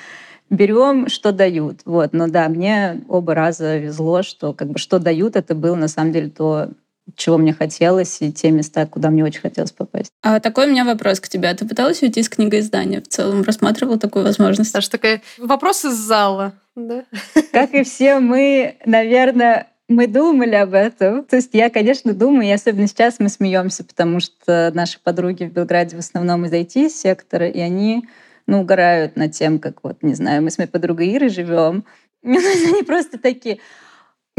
[0.51, 1.83] Берем, что дают.
[1.85, 2.13] Вот.
[2.13, 6.11] Но да, мне оба раза везло, что как бы что дают, это было на самом
[6.11, 6.71] деле то,
[7.17, 10.13] чего мне хотелось, и те места, куда мне очень хотелось попасть.
[10.23, 11.49] А такой у меня вопрос к тебе.
[11.49, 13.43] А ты пыталась уйти из книгоиздания в целом?
[13.43, 14.71] Рассматривала такую возможность?
[14.71, 16.53] Саша такая, вопрос из зала.
[16.77, 17.05] Да?
[17.53, 21.25] Как и все мы, наверное, мы думали об этом.
[21.25, 25.53] То есть я, конечно, думаю, и особенно сейчас мы смеемся, потому что наши подруги в
[25.53, 28.05] Белграде в основном из IT-сектора, и они
[28.47, 31.85] ну, угорают над тем, как вот, не знаю, мы с моей подругой Ирой живем.
[32.23, 33.59] Они просто такие,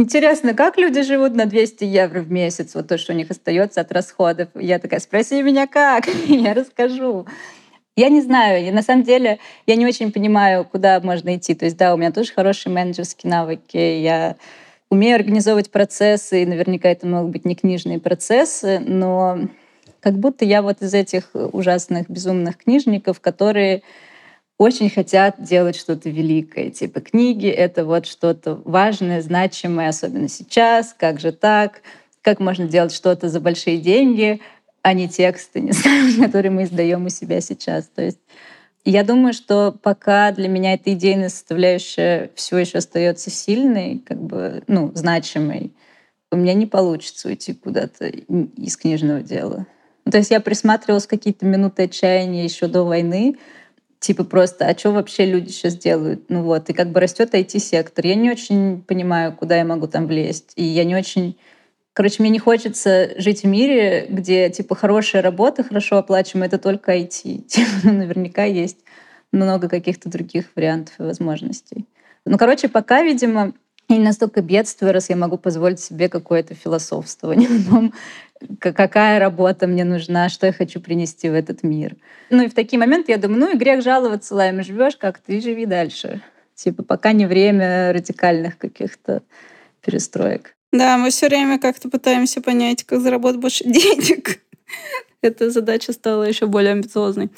[0.01, 3.81] Интересно, как люди живут на 200 евро в месяц, вот то, что у них остается
[3.81, 4.49] от расходов?
[4.55, 7.27] Я такая, спроси меня как, я расскажу.
[7.95, 9.37] Я не знаю, я, на самом деле
[9.67, 11.53] я не очень понимаю, куда можно идти.
[11.53, 14.37] То есть да, у меня тоже хорошие менеджерские навыки, я
[14.89, 19.49] умею организовывать процессы, и наверняка это могут быть не книжные процессы, но
[19.99, 23.83] как будто я вот из этих ужасных, безумных книжников, которые
[24.62, 26.69] очень хотят делать что-то великое.
[26.69, 30.93] Типа книги— это вот что-то важное, значимое, особенно сейчас.
[30.95, 31.82] Как же так?
[32.21, 34.39] Как можно делать что-то за большие деньги,
[34.84, 37.88] а не тексты, не знаю, которые мы издаем у себя сейчас.
[37.88, 38.19] То есть
[38.86, 44.62] я думаю, что пока для меня эта идейная составляющая все еще остается сильной, как бы,
[44.67, 45.74] ну, значимой,
[46.32, 49.65] у меня не получится уйти куда-то из книжного дела.
[50.10, 53.38] То есть я присматривалась какие-то минуты отчаяния еще до войны,
[54.01, 56.25] типа просто, а что вообще люди сейчас делают?
[56.27, 58.05] Ну вот, и как бы растет IT-сектор.
[58.05, 60.51] Я не очень понимаю, куда я могу там влезть.
[60.55, 61.37] И я не очень...
[61.93, 66.97] Короче, мне не хочется жить в мире, где типа хорошая работа, хорошо оплачиваемая, это только
[66.97, 67.41] IT.
[67.47, 68.79] Типа, наверняка есть
[69.31, 71.85] много каких-то других вариантов и возможностей.
[72.25, 73.53] Ну, короче, пока, видимо,
[73.91, 77.93] я не настолько бедствую, раз я могу позволить себе какое-то философствование о том,
[78.60, 81.95] какая работа мне нужна, что я хочу принести в этот мир.
[82.30, 85.41] Ну и в такие моменты я думаю, ну и грех жаловаться, Лайм, живешь как ты,
[85.41, 86.21] живи дальше.
[86.56, 89.23] Типа пока не время радикальных каких-то
[89.82, 90.56] перестроек.
[90.71, 94.39] Да, мы все время как-то пытаемся понять, как заработать больше денег.
[95.21, 97.30] Эта задача стала еще более амбициозной.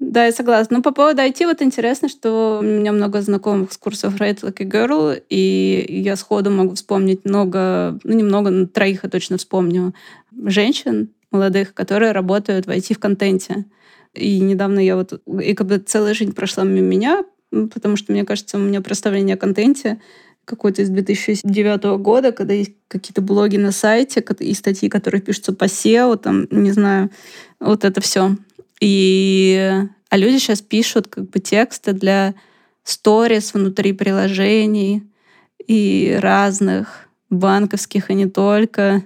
[0.00, 0.78] Да, я согласна.
[0.78, 4.64] Ну, по поводу IT вот интересно, что у меня много знакомых с курсов Like a
[4.64, 9.94] Girl, и я сходу могу вспомнить много, ну, немного, но троих я точно вспомню,
[10.46, 13.66] женщин молодых, которые работают в IT в контенте.
[14.14, 18.24] И недавно я вот, и как бы целая жизнь прошла мимо меня, потому что, мне
[18.24, 20.00] кажется, у меня представление о контенте
[20.44, 25.64] какой-то из 2009 года, когда есть какие-то блоги на сайте и статьи, которые пишутся по
[25.64, 27.10] SEO, там, не знаю,
[27.60, 28.36] вот это все.
[28.80, 32.34] И, а люди сейчас пишут как бы тексты для
[32.82, 35.04] сторис внутри приложений
[35.66, 39.04] и разных банковских, и не только.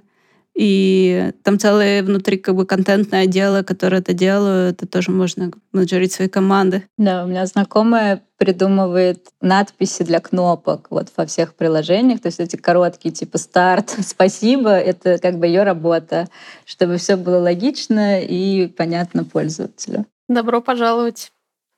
[0.58, 4.82] И там целые внутри как бы контентные отделы, которые это делают.
[4.82, 6.82] Это тоже можно менеджерить свои команды.
[6.96, 12.20] Да, у меня знакомая придумывает надписи для кнопок вот во всех приложениях.
[12.20, 16.26] То есть эти короткие типа «старт», «спасибо»— это как бы ее работа,
[16.64, 20.06] чтобы все было логично и понятно пользователю.
[20.28, 21.30] Добро пожаловать.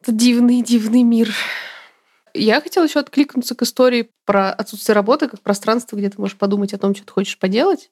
[0.03, 1.35] Это дивный-дивный мир.
[2.33, 6.73] Я хотела еще откликнуться к истории про отсутствие работы как пространство, где ты можешь подумать
[6.73, 7.91] о том, что ты хочешь поделать.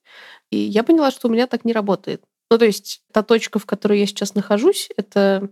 [0.51, 2.23] И я поняла, что у меня так не работает.
[2.51, 5.51] Ну, то есть та точка, в которой я сейчас нахожусь, это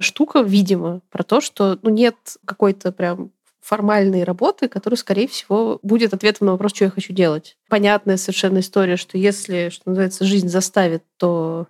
[0.00, 6.12] штука, видимо, про то, что ну, нет какой-то прям формальной работы, которая, скорее всего, будет
[6.12, 7.56] ответом на вопрос, что я хочу делать.
[7.68, 11.66] Понятная совершенно история, что если, что называется, жизнь заставит, то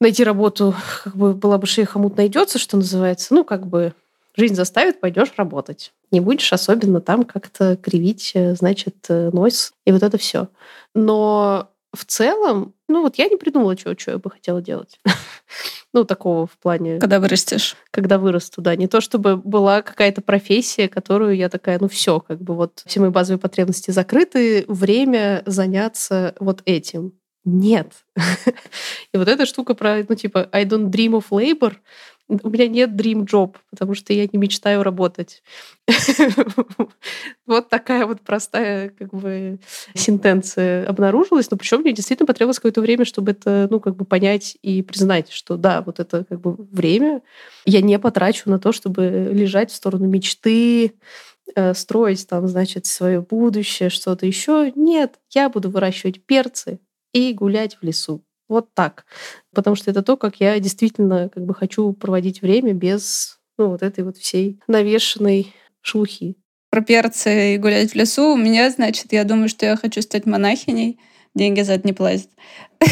[0.00, 0.74] найти работу
[1.04, 3.34] как бы была бы шея хомут найдется, что называется.
[3.34, 3.92] Ну, как бы
[4.36, 5.92] жизнь заставит, пойдешь работать.
[6.10, 10.48] Не будешь особенно там как-то кривить, э, значит, э, нос и вот это все.
[10.94, 15.00] Но в целом, ну вот я не придумала, что, что я бы хотела делать.
[15.92, 16.98] ну, такого в плане...
[16.98, 17.76] Когда вырастешь.
[17.90, 18.76] Когда вырасту, да.
[18.76, 23.00] Не то, чтобы была какая-то профессия, которую я такая, ну все, как бы вот все
[23.00, 27.14] мои базовые потребности закрыты, время заняться вот этим.
[27.44, 27.92] Нет.
[29.12, 31.76] И вот эта штука про, ну, типа, I don't dream of labor,
[32.28, 35.42] у меня нет dream job, потому что я не мечтаю работать.
[37.46, 39.58] Вот такая вот простая как бы
[39.94, 41.50] сентенция обнаружилась.
[41.50, 45.30] Но причем мне действительно потребовалось какое-то время, чтобы это, ну, как бы понять и признать,
[45.30, 47.22] что да, вот это как бы время
[47.64, 50.92] я не потрачу на то, чтобы лежать в сторону мечты,
[51.54, 54.72] э, строить там, значит, свое будущее, что-то еще.
[54.74, 56.80] Нет, я буду выращивать перцы
[57.12, 58.22] и гулять в лесу.
[58.48, 59.04] Вот так.
[59.54, 63.82] Потому что это то, как я действительно как бы хочу проводить время без ну, вот
[63.82, 66.36] этой вот всей навешенной шелухи.
[66.70, 68.34] Про перцы и гулять в лесу.
[68.34, 70.98] У меня, значит, я думаю, что я хочу стать монахиней.
[71.34, 72.30] Деньги за это не платят.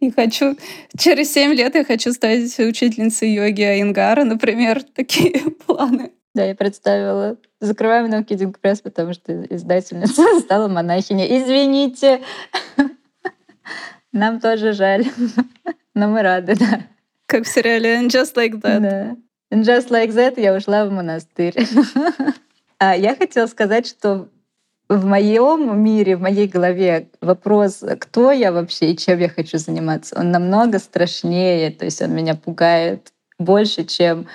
[0.00, 0.56] И хочу...
[0.96, 4.82] Через семь лет я хочу стать учительницей йоги Айнгара, например.
[4.94, 6.12] Такие планы.
[6.34, 7.36] Да, я представила.
[7.60, 11.38] Закрываем на Кидинг Пресс, потому что издательница стала монахиней.
[11.38, 12.20] Извините.
[14.12, 15.06] Нам тоже жаль.
[15.94, 16.82] Но мы рады, да.
[17.26, 18.80] Как в сериале And Just Like That.
[18.80, 19.16] Да.
[19.50, 21.54] And Just Like That я ушла в монастырь.
[22.84, 24.28] А я хотела сказать, что
[24.88, 30.18] в моем мире, в моей голове вопрос, кто я вообще и чем я хочу заниматься,
[30.18, 31.70] он намного страшнее.
[31.70, 34.26] То есть он меня пугает больше, чем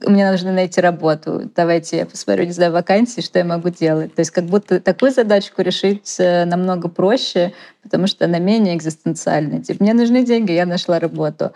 [0.00, 4.14] мне нужно найти работу, давайте я посмотрю, не знаю, вакансии, что я могу делать.
[4.14, 9.60] То есть как будто такую задачку решить э, намного проще, потому что она менее экзистенциальная.
[9.60, 11.52] Типа, мне нужны деньги, я нашла работу.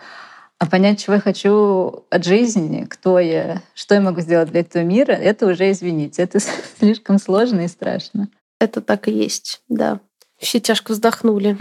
[0.59, 4.83] А понять, чего я хочу от жизни, кто я, что я могу сделать для этого
[4.83, 6.39] мира, это уже, извините, это
[6.79, 8.29] слишком сложно и страшно.
[8.59, 9.99] Это так и есть, да.
[10.37, 11.57] Все тяжко вздохнули.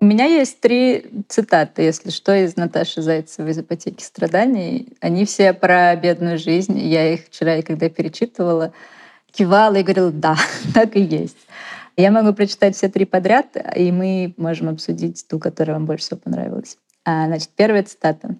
[0.00, 4.88] У меня есть три цитаты, если что, из Наташи Зайцевой из «Ипотеки страданий».
[5.00, 6.78] Они все про бедную жизнь.
[6.78, 8.72] Я их вчера, когда перечитывала,
[9.30, 10.36] кивала и говорила, да,
[10.74, 11.36] так и есть.
[11.96, 16.20] Я могу прочитать все три подряд, и мы можем обсудить ту, которая вам больше всего
[16.20, 16.76] понравилась.
[17.04, 18.36] А, значит, первая цитата.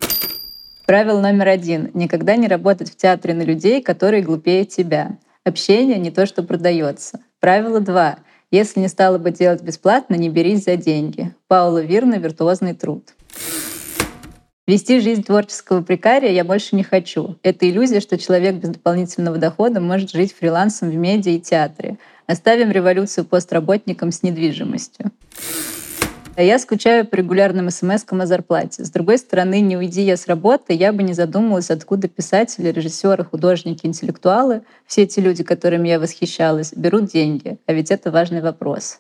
[0.86, 1.90] Правило номер один.
[1.94, 5.18] Никогда не работать в театре на людей, которые глупее тебя.
[5.44, 7.20] Общение не то, что продается.
[7.40, 8.18] Правило два.
[8.54, 11.34] Если не стала бы делать бесплатно, не берись за деньги.
[11.48, 13.12] Паула Вирна «Виртуозный труд».
[14.68, 17.36] Вести жизнь творческого прикария я больше не хочу.
[17.42, 21.98] Это иллюзия, что человек без дополнительного дохода может жить фрилансом в медиа и театре.
[22.28, 25.10] Оставим революцию постработникам с недвижимостью.
[26.36, 28.84] А я скучаю по регулярным смс о зарплате.
[28.84, 33.24] С другой стороны, не уйди я с работы, я бы не задумывалась, откуда писатели, режиссеры,
[33.24, 37.58] художники, интеллектуалы, все эти люди, которыми я восхищалась, берут деньги.
[37.66, 38.98] А ведь это важный вопрос.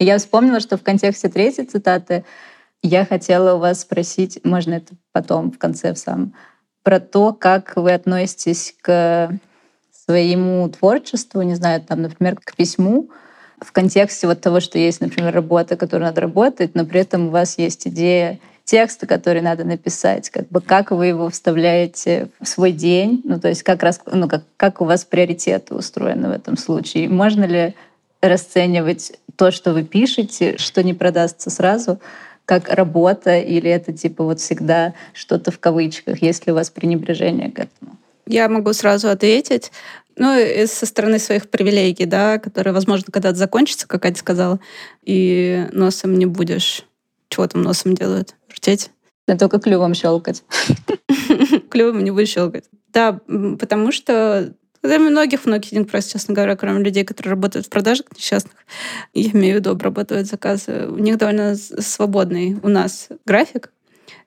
[0.00, 2.24] И я вспомнила, что в контексте третьей цитаты
[2.82, 6.34] я хотела у вас спросить, можно это потом в конце в самом,
[6.82, 9.30] про то, как вы относитесь к
[9.92, 13.10] своему творчеству, не знаю, там, например, к письму,
[13.64, 17.30] в контексте вот того, что есть, например, работа, которую надо работать, но при этом у
[17.30, 22.72] вас есть идея текст, который надо написать, как бы как вы его вставляете в свой
[22.72, 26.56] день, ну то есть как раз, ну как как у вас приоритеты устроены в этом
[26.56, 27.74] случае, можно ли
[28.20, 31.98] расценивать то, что вы пишете, что не продастся сразу,
[32.44, 37.58] как работа, или это типа вот всегда что-то в кавычках, если у вас пренебрежение к
[37.58, 37.96] этому?
[38.26, 39.72] Я могу сразу ответить.
[40.16, 44.60] Ну, и со стороны своих привилегий, да, которые, возможно, когда-то закончатся, как Катя сказала,
[45.02, 46.84] и носом не будешь.
[47.28, 48.34] Чего там носом делают?
[48.52, 48.90] Ртеть?
[49.26, 50.44] Да только клювом щелкать.
[51.70, 52.64] Клювом не будешь щелкать.
[52.92, 53.20] Да,
[53.58, 58.06] потому что для многих в Nokia Press, честно говоря, кроме людей, которые работают в продажах
[58.16, 58.54] несчастных,
[59.14, 63.72] я имею в виду обрабатывают заказы, у них довольно свободный у нас график.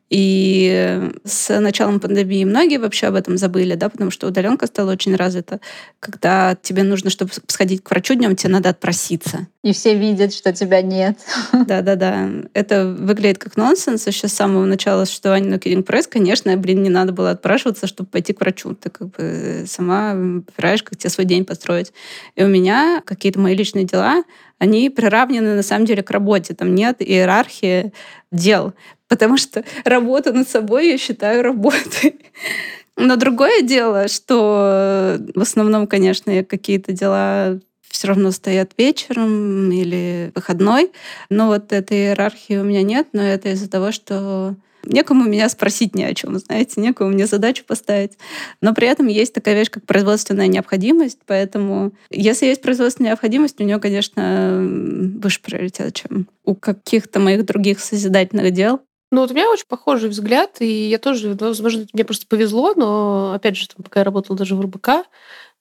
[0.10, 5.16] И с началом пандемии многие вообще об этом забыли, да, потому что удаленка стала очень
[5.16, 5.60] развита.
[6.00, 9.48] Когда тебе нужно, чтобы сходить к врачу днем, тебе надо отпроситься.
[9.64, 11.18] И все видят, что тебя нет.
[11.52, 12.30] Да-да-да.
[12.54, 14.06] Это выглядит как нонсенс.
[14.06, 18.08] Еще с самого начала существования на Кидинг Пресс, конечно, блин, не надо было отпрашиваться, чтобы
[18.08, 18.76] пойти к врачу.
[18.76, 21.94] Ты как бы сама выбираешь, как тебе свой день построить.
[22.36, 24.24] И у меня какие-то мои личные дела,
[24.60, 26.54] они приравнены на самом деле к работе.
[26.54, 27.92] Там нет иерархии
[28.32, 28.74] дел.
[29.08, 32.20] Потому что работу над собой я считаю работой.
[32.98, 37.60] Но другое дело, что в основном, конечно, какие-то дела
[37.96, 40.92] все равно стоят вечером или выходной.
[41.30, 45.96] Но вот этой иерархии у меня нет, но это из-за того, что некому меня спросить
[45.96, 48.18] ни о чем, знаете, некому мне задачу поставить.
[48.62, 53.64] Но при этом есть такая вещь, как производственная необходимость, поэтому если есть производственная необходимость, у
[53.64, 58.82] нее, конечно, выше приоритет, чем у каких-то моих других созидательных дел.
[59.16, 63.32] Ну, вот у меня очень похожий взгляд, и я тоже, возможно, мне просто повезло, но,
[63.32, 64.90] опять же, там, пока я работала даже в РБК,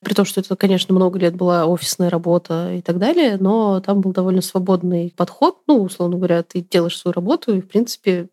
[0.03, 4.01] при том, что это, конечно, много лет была офисная работа и так далее, но там
[4.01, 5.59] был довольно свободный подход.
[5.69, 8.29] Ну, условно говоря, ты делаешь свою работу, и, в принципе,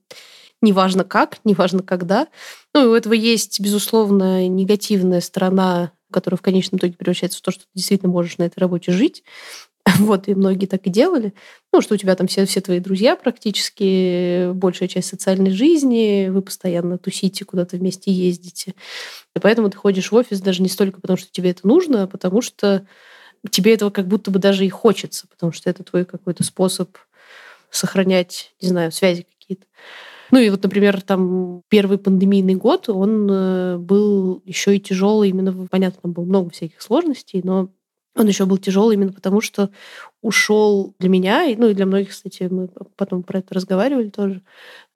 [0.60, 2.28] неважно как, неважно когда.
[2.74, 7.52] Ну, и у этого есть, безусловно, негативная сторона, которая в конечном итоге превращается в то,
[7.52, 9.24] что ты действительно можешь на этой работе жить.
[10.00, 11.34] Вот, и многие так и делали.
[11.74, 16.42] Ну, что у тебя там все, все твои друзья практически, большая часть социальной жизни, вы
[16.42, 18.74] постоянно тусите, куда-то вместе ездите.
[19.36, 22.08] И поэтому ты ходишь в офис даже не столько потому, что тебе это нужно, а
[22.08, 22.86] потому что
[23.50, 26.98] тебе этого как будто бы даже и хочется, потому что это твой какой-то способ
[27.70, 29.66] сохранять, не знаю, связи какие-то.
[30.32, 35.68] Ну и вот, например, там первый пандемийный год, он э, был еще и тяжелый, именно,
[35.68, 37.70] понятно, там было много всяких сложностей, но
[38.16, 39.70] он еще был тяжелый именно потому, что
[40.22, 44.42] ушел для меня, ну и для многих, кстати, мы потом про это разговаривали тоже,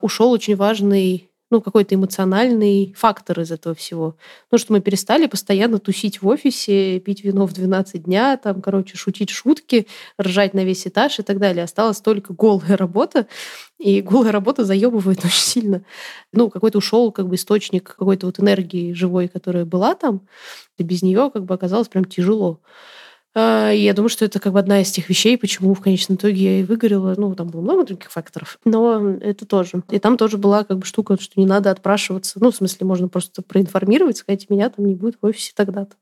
[0.00, 4.16] ушел очень важный ну, какой-то эмоциональный фактор из этого всего.
[4.50, 8.96] Ну, что мы перестали постоянно тусить в офисе, пить вино в 12 дня, там, короче,
[8.96, 9.86] шутить шутки,
[10.20, 11.62] ржать на весь этаж и так далее.
[11.62, 13.28] Осталась только голая работа,
[13.78, 15.84] и голая работа заебывает очень сильно.
[16.32, 20.26] Ну, какой-то ушел как бы источник какой-то вот энергии живой, которая была там,
[20.78, 22.60] и без нее как бы оказалось прям тяжело.
[23.38, 26.42] А, я думаю, что это как бы одна из тех вещей, почему в конечном итоге
[26.42, 27.14] я и выгорела.
[27.18, 29.82] Ну, там было много других факторов, но это тоже.
[29.90, 32.38] И там тоже была как бы штука, что не надо отпрашиваться.
[32.40, 35.96] Ну, в смысле, можно просто проинформировать, сказать, меня там не будет в офисе тогда-то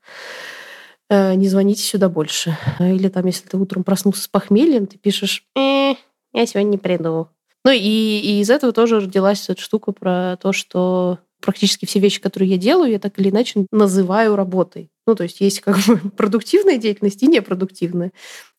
[1.09, 2.57] э, не звоните сюда больше.
[2.79, 5.95] Или там, если ты утром проснулся с похмельем, ты пишешь, э,
[6.33, 7.27] я сегодня не приду.
[7.65, 12.21] Ну и, и из этого тоже родилась эта штука про то, что практически все вещи,
[12.21, 14.89] которые я делаю, я так или иначе называю работой.
[15.07, 18.11] Ну, то есть есть как бы продуктивная деятельность и непродуктивная.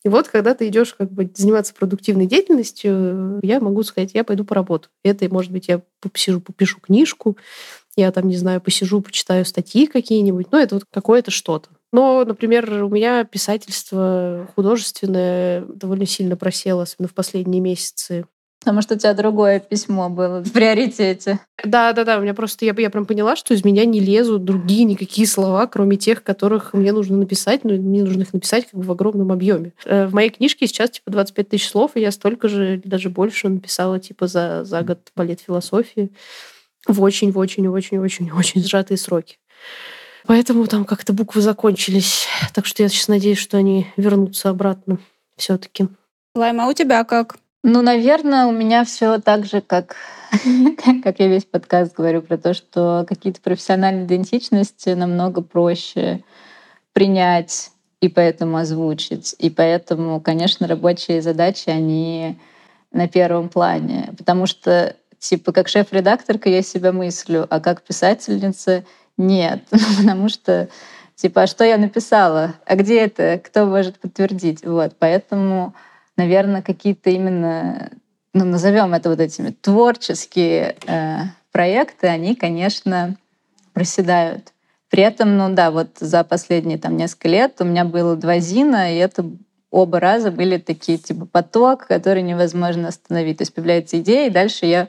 [0.05, 4.45] И вот, когда ты идешь как бы заниматься продуктивной деятельностью, я могу сказать, я пойду
[4.45, 4.91] поработаю.
[5.03, 7.37] Это, может быть, я посижу, попишу книжку,
[7.97, 10.53] я там, не знаю, посижу, почитаю статьи какие-нибудь.
[10.53, 11.71] Ну, это вот какое-то что-то.
[11.93, 18.27] Но, например, у меня писательство художественное довольно сильно просело, особенно в последние месяцы.
[18.67, 21.39] Потому что у тебя другое письмо было в приоритете.
[21.63, 22.19] Да, да, да.
[22.19, 25.69] У меня просто я, я прям поняла, что из меня не лезут другие никакие слова,
[25.69, 29.31] кроме тех, которых мне нужно написать, но мне нужно их написать как бы в огромном
[29.31, 29.73] объеме.
[29.85, 33.49] Э, в моей книжке сейчас типа 25 тысяч слов, и я столько же, даже больше
[33.49, 36.11] написала типа за, за год балет философии
[36.89, 39.39] в очень, в очень, очень, очень, очень сжатые сроки.
[40.27, 42.27] Поэтому там как-то буквы закончились.
[42.53, 44.99] Так что я сейчас надеюсь, что они вернутся обратно
[45.37, 45.87] все-таки.
[46.35, 47.37] Лайма, а у тебя как?
[47.63, 49.97] Ну, наверное, у меня все так же, как,
[51.03, 56.23] как я весь подкаст говорю про то, что какие-то профессиональные идентичности намного проще
[56.93, 59.35] принять и поэтому озвучить.
[59.39, 62.39] И поэтому, конечно, рабочие задачи, они
[62.93, 64.15] на первом плане.
[64.17, 68.85] Потому что, типа, как шеф-редакторка я себя мыслю, а как писательница
[69.17, 69.65] нет.
[69.99, 70.69] Потому что,
[71.15, 72.55] типа, а что я написала?
[72.65, 73.41] А где это?
[73.45, 74.65] Кто может подтвердить?
[74.65, 75.75] Вот, поэтому
[76.17, 77.91] наверное, какие-то именно
[78.37, 81.21] ну, назовем это вот этими творческие э,
[81.53, 83.17] проекты, они, конечно,
[83.73, 84.53] проседают.
[84.91, 88.95] При этом, ну да, вот за последние там несколько лет у меня было два зина,
[88.95, 89.25] и это
[89.71, 93.39] оба раза были такие типа поток, который невозможно остановить.
[93.39, 94.89] То есть появляется идея, и дальше я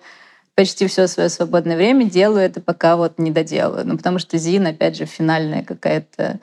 [0.53, 3.87] почти все свое свободное время делаю это, пока вот не доделаю.
[3.87, 6.39] Ну, потому что ЗИН, опять же, финальная какая-то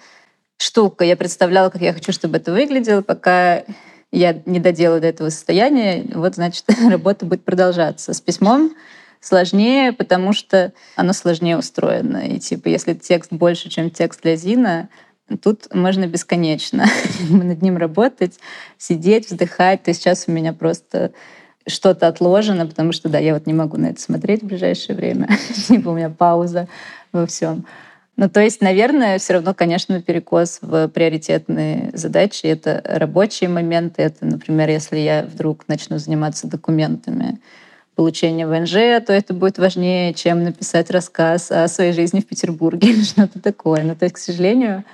[0.57, 1.05] штука.
[1.05, 3.65] Я представляла, как я хочу, чтобы это выглядело, пока
[4.15, 8.15] я не доделаю до этого состояния, вот, значит, работа будет продолжаться.
[8.15, 8.75] С письмом
[9.21, 12.19] сложнее, потому что оно сложнее устроено.
[12.29, 14.89] И типа, если текст больше, чем текст для Зина,
[15.43, 16.87] тут можно бесконечно
[17.31, 18.39] над ним работать,
[18.79, 19.83] сидеть, вздыхать.
[19.83, 21.13] То есть сейчас у меня просто
[21.67, 25.29] что-то отложено, потому что, да, я вот не могу на это смотреть в ближайшее время.
[25.69, 26.69] типа у меня пауза
[27.13, 27.65] во всем.
[28.17, 32.47] Ну, то есть, наверное, все равно, конечно, перекос в приоритетные задачи.
[32.47, 34.03] Это рабочие моменты.
[34.03, 37.41] Это, например, если я вдруг начну заниматься документами
[37.97, 43.03] получения ВНЖ, то это будет важнее, чем написать рассказ о своей жизни в Петербурге или
[43.03, 43.83] что-то такое.
[43.83, 44.85] Ну, то есть, к сожалению,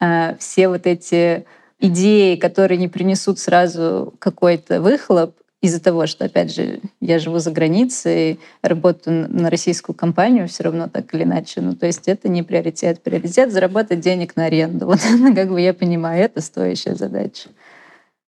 [0.00, 1.44] э, все вот эти
[1.78, 7.50] идеи, которые не принесут сразу какой-то выхлоп, из-за того, что, опять же, я живу за
[7.50, 11.60] границей, работаю на российскую компанию все равно так или иначе.
[11.60, 13.02] Ну, то есть это не приоритет.
[13.02, 14.86] Приоритет— заработать денег на аренду.
[14.96, 15.00] Вот
[15.34, 17.48] как бы я понимаю, это стоящая задача.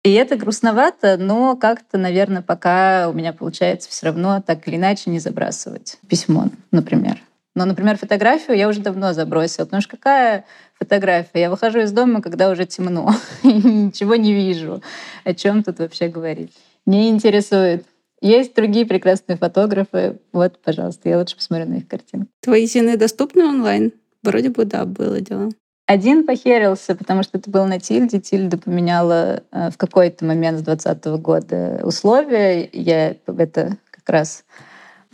[0.03, 5.09] И это грустновато, но как-то, наверное, пока у меня получается все равно так или иначе
[5.09, 7.17] не забрасывать письмо, например.
[7.55, 10.45] Но, например, фотографию я уже давно забросила, потому что какая
[10.77, 11.39] фотография?
[11.41, 14.83] Я выхожу из дома, когда уже темно, и ничего не вижу.
[15.23, 16.53] О чем тут вообще говорить?
[16.85, 17.85] Не интересует.
[18.21, 20.19] Есть другие прекрасные фотографы.
[20.31, 22.27] Вот, пожалуйста, я лучше посмотрю на их картинки.
[22.41, 23.91] Твои зины доступны онлайн?
[24.23, 25.51] Вроде бы да, было дело.
[25.87, 28.19] Один похерился, потому что это был на Тильде.
[28.19, 32.67] Тильда поменяла э, в какой-то момент с 2020 года условия.
[32.73, 34.45] Я это как раз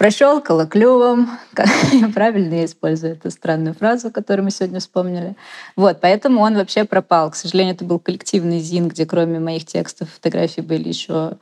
[0.02, 1.30] прощелкала клювом.
[2.16, 5.36] Правильно я использую эту странную фразу, которую мы сегодня вспомнили.
[5.76, 7.30] Вот, поэтому он вообще пропал.
[7.30, 11.38] К сожалению, это был коллективный зин, где кроме моих текстов фотографий были еще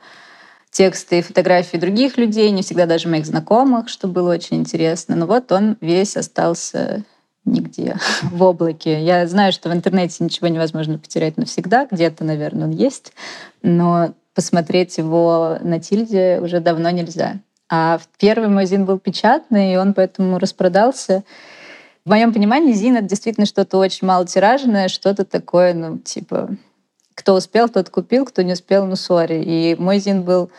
[0.70, 5.16] тексты и фотографии других людей, не всегда даже моих знакомых, что было очень интересно.
[5.16, 7.04] Но вот он весь остался
[7.46, 9.02] нигде, в облаке.
[9.02, 13.14] Я знаю, что в интернете ничего невозможно потерять навсегда, где-то, наверное, он есть,
[13.62, 17.40] но посмотреть его на тильде уже давно нельзя.
[17.70, 21.22] А первый мой зин был печатный, и он поэтому распродался.
[22.04, 26.50] В моем понимании зин— это действительно что-то очень малотиражное, что-то такое, ну, типа,
[27.14, 29.42] кто успел, тот купил, кто не успел, ну, сори.
[29.44, 30.50] И мой зин был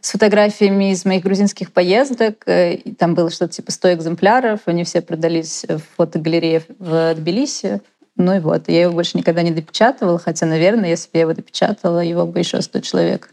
[0.00, 2.44] с фотографиями из моих грузинских поездок.
[2.46, 4.60] Э, и там было что-то типа 100 экземпляров.
[4.66, 7.82] Они все продались в фотогалерее в Тбилиси.
[8.16, 8.68] Ну и вот.
[8.68, 12.38] Я его больше никогда не допечатывала, хотя, наверное, если бы я его допечатала, его бы
[12.38, 13.30] еще 100 человек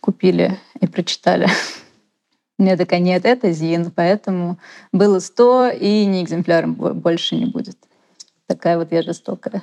[0.00, 1.48] купили и прочитали.
[2.58, 4.58] Мне такая, нет, это ЗИН, поэтому
[4.92, 7.76] было 100, и ни экземпляром больше не будет.
[8.46, 9.62] Такая вот я жестокая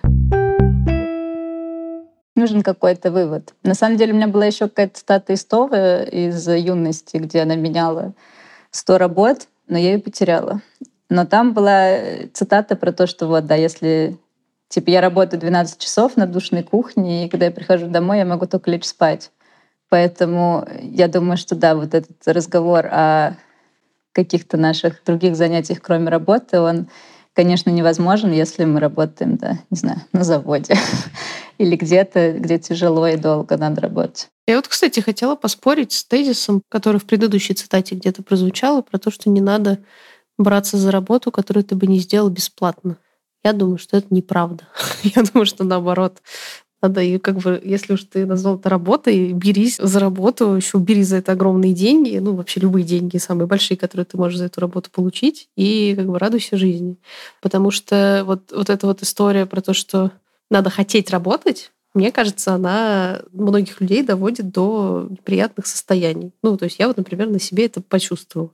[2.42, 3.54] нужен какой-то вывод.
[3.64, 7.56] На самом деле у меня была еще какая-то цитата из Това из юности, где она
[7.56, 8.14] меняла
[8.72, 10.62] 100 работ, но я ее потеряла.
[11.10, 11.98] Но там была
[12.34, 14.18] цитата про то, что вот, да, если
[14.70, 18.48] типа я работаю 12 часов на душной кухне, и когда я прихожу домой, я могу
[18.48, 19.32] только лечь спать.
[19.92, 23.36] Поэтому я думаю, что да, вот этот разговор о
[24.14, 26.88] каких-то наших других занятиях, кроме работы, он
[27.34, 30.76] конечно, невозможен, если мы работаем, да, не знаю, на заводе
[31.58, 34.30] или где-то, где тяжело и долго надо работать.
[34.48, 39.12] Я вот, кстати, хотела поспорить с тезисом, который в предыдущей цитате где-то прозвучало, про то,
[39.12, 39.80] что не надо
[40.38, 42.98] браться за работу, которую ты бы не сделал бесплатно.
[43.44, 44.68] Я думаю, что это неправда.
[45.04, 46.22] Я думаю, что наоборот,
[46.82, 51.04] надо, и как бы, если уж ты назвал это работой, берись за работу, еще бери
[51.04, 54.62] за это огромные деньги, ну, вообще любые деньги, самые большие, которые ты можешь за эту
[54.62, 56.98] работу получить, и как бы радуйся жизни.
[57.42, 60.12] Потому что вот, вот эта вот история про то, что
[60.50, 66.32] надо хотеть работать, мне кажется, она многих людей доводит до неприятных состояний.
[66.42, 68.52] Ну, то есть я вот, например, на себе это почувствовала,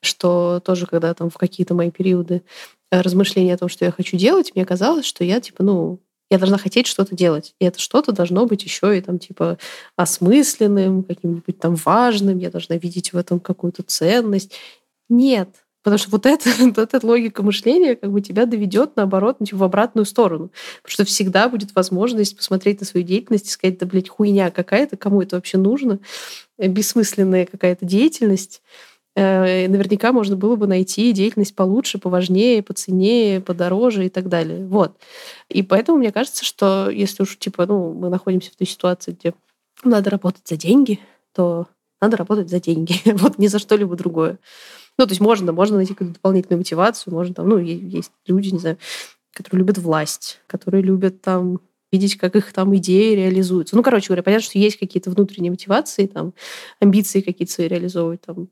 [0.00, 2.42] что тоже, когда там в какие-то мои периоды
[2.90, 6.00] размышления о том, что я хочу делать, мне казалось, что я, типа, ну,
[6.30, 7.54] я должна хотеть что-то делать.
[7.60, 9.58] И это что-то должно быть еще и там типа
[9.96, 12.38] осмысленным, каким-нибудь там важным.
[12.38, 14.52] Я должна видеть в этом какую-то ценность.
[15.08, 15.48] Нет.
[15.86, 19.58] Потому что вот, это, вот эта логика мышления как бы тебя доведет, наоборот, ну, типа,
[19.58, 20.50] в обратную сторону.
[20.82, 24.96] Потому что всегда будет возможность посмотреть на свою деятельность и сказать, да, блядь, хуйня какая-то,
[24.96, 26.00] кому это вообще нужно,
[26.58, 28.62] бессмысленная какая-то деятельность.
[29.16, 34.66] Э, наверняка можно было бы найти деятельность получше, поважнее, поценнее, подороже и так далее.
[34.66, 34.98] Вот.
[35.48, 39.32] И поэтому мне кажется, что если уж типа, ну, мы находимся в той ситуации, где
[39.82, 41.00] надо работать за деньги,
[41.34, 41.66] то
[41.98, 44.38] надо работать за деньги, вот ни за что-либо другое.
[44.98, 48.58] Ну, то есть можно, можно найти какую-то дополнительную мотивацию, можно там, ну, есть люди, не
[48.58, 48.76] знаю,
[49.32, 51.60] которые любят власть, которые любят там
[51.90, 53.76] видеть, как их там идеи реализуются.
[53.76, 56.34] Ну, короче говоря, понятно, что есть какие-то внутренние мотивации, там,
[56.80, 58.48] амбиции какие-то свои реализовывать, там,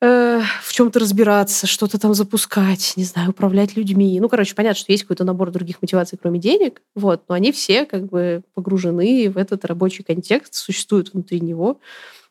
[0.00, 4.18] э, в чем-то разбираться, что-то там запускать, не знаю, управлять людьми.
[4.20, 7.84] Ну, короче, понятно, что есть какой-то набор других мотиваций, кроме денег, вот, но они все
[7.84, 11.80] как бы погружены в этот рабочий контекст, существуют внутри него,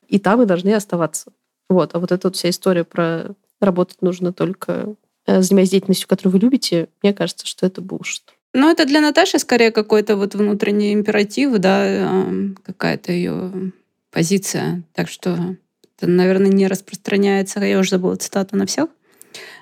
[0.07, 1.31] и там и должны оставаться.
[1.69, 4.95] Вот, а вот эта вот вся история про работать нужно только
[5.25, 8.23] э, занимаясь деятельностью, которую вы любите, мне кажется, что это булшит.
[8.53, 12.25] Ну, это для Наташи скорее какой-то вот внутренний императив, да,
[12.63, 13.71] какая-то ее
[14.09, 14.83] позиция.
[14.93, 15.57] Так что
[15.97, 17.59] это, наверное, не распространяется.
[17.59, 18.89] Я уже забыла цитату на всех.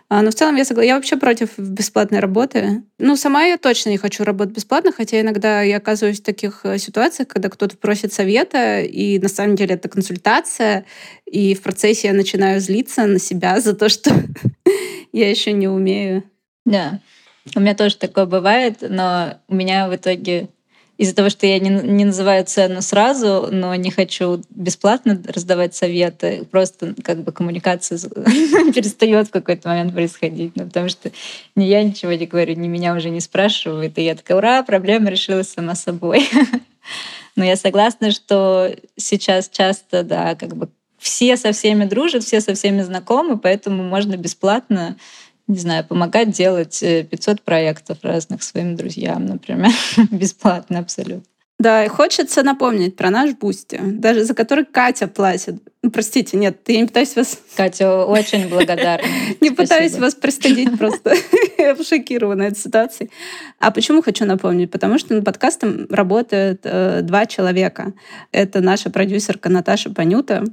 [0.07, 0.87] А, но в целом я согласна.
[0.87, 2.83] Я вообще против бесплатной работы.
[2.99, 6.77] Ну, сама я точно не хочу работать бесплатно, хотя иногда я оказываюсь в таких э,
[6.77, 10.85] ситуациях, когда кто-то просит совета, и на самом деле это консультация,
[11.25, 14.11] и в процессе я начинаю злиться на себя за то, что
[15.11, 16.23] я еще не умею.
[16.65, 16.99] Да,
[17.55, 20.49] у меня тоже такое бывает, но у меня в итоге
[20.97, 26.47] из-за того, что я не, не называю цену сразу, но не хочу бесплатно раздавать советы,
[26.49, 27.97] просто как бы коммуникация
[28.73, 30.53] перестает в какой-то момент происходить.
[30.55, 31.11] Ну, потому что
[31.55, 33.97] ни я ничего не говорю, ни меня уже не спрашивают.
[33.97, 36.29] И я такая, ура, проблема решилась сама собой.
[37.35, 42.53] Но я согласна, что сейчас часто, да, как бы все со всеми дружат, все со
[42.53, 44.95] всеми знакомы, поэтому можно бесплатно
[45.47, 49.71] не знаю, помогать делать 500 э, проектов разных своим друзьям, например,
[50.11, 51.34] бесплатно абсолютно.
[51.57, 55.55] Да, и хочется напомнить про наш Boosty, даже за который Катя платит.
[55.83, 57.39] Ну, простите, нет, я не пытаюсь вас...
[57.55, 59.07] Катя, очень благодарна.
[59.39, 61.13] Не пытаюсь вас пристыдить просто.
[61.57, 63.11] Я шокирована этой ситуацией.
[63.59, 64.71] А почему хочу напомнить?
[64.71, 67.93] Потому что над подкастом работают э, два человека.
[68.31, 70.43] Это наша продюсерка Наташа Панюта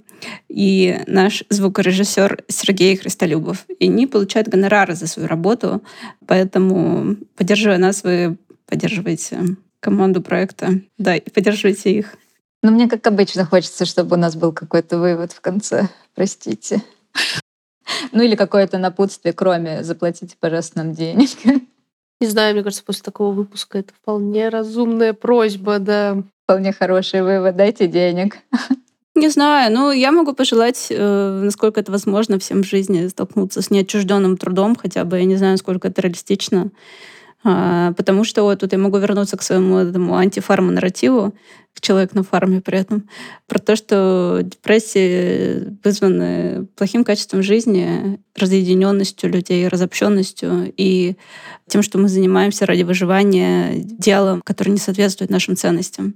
[0.51, 3.65] и наш звукорежиссер Сергей Христолюбов.
[3.79, 5.83] И они получают гонорары за свою работу,
[6.27, 8.37] поэтому, поддерживая нас, вы
[8.67, 10.81] поддерживаете команду проекта.
[10.97, 12.15] Да, и поддержите их.
[12.63, 15.89] Ну, мне, как обычно, хочется, чтобы у нас был какой-то вывод в конце.
[16.15, 16.83] Простите.
[18.13, 21.31] Ну или какое-то напутствие, кроме «заплатите, пожалуйста, нам денег».
[22.21, 26.23] Не знаю, мне кажется, после такого выпуска это вполне разумная просьба, да.
[26.45, 27.57] Вполне хороший вывод.
[27.57, 28.39] Дайте денег.
[29.15, 33.71] Не знаю, ну я могу пожелать, э, насколько это возможно всем в жизни, столкнуться с
[33.71, 36.71] неотчужденным трудом, хотя бы я не знаю, насколько это реалистично.
[37.45, 41.35] А, потому что вот тут я могу вернуться к своему этому антифарма-нарративу,
[41.83, 43.09] человек на фарме при этом,
[43.49, 51.17] про то, что депрессии вызваны плохим качеством жизни, разъединенностью людей, разобщенностью и
[51.67, 56.15] тем, что мы занимаемся ради выживания делом, которое не соответствует нашим ценностям.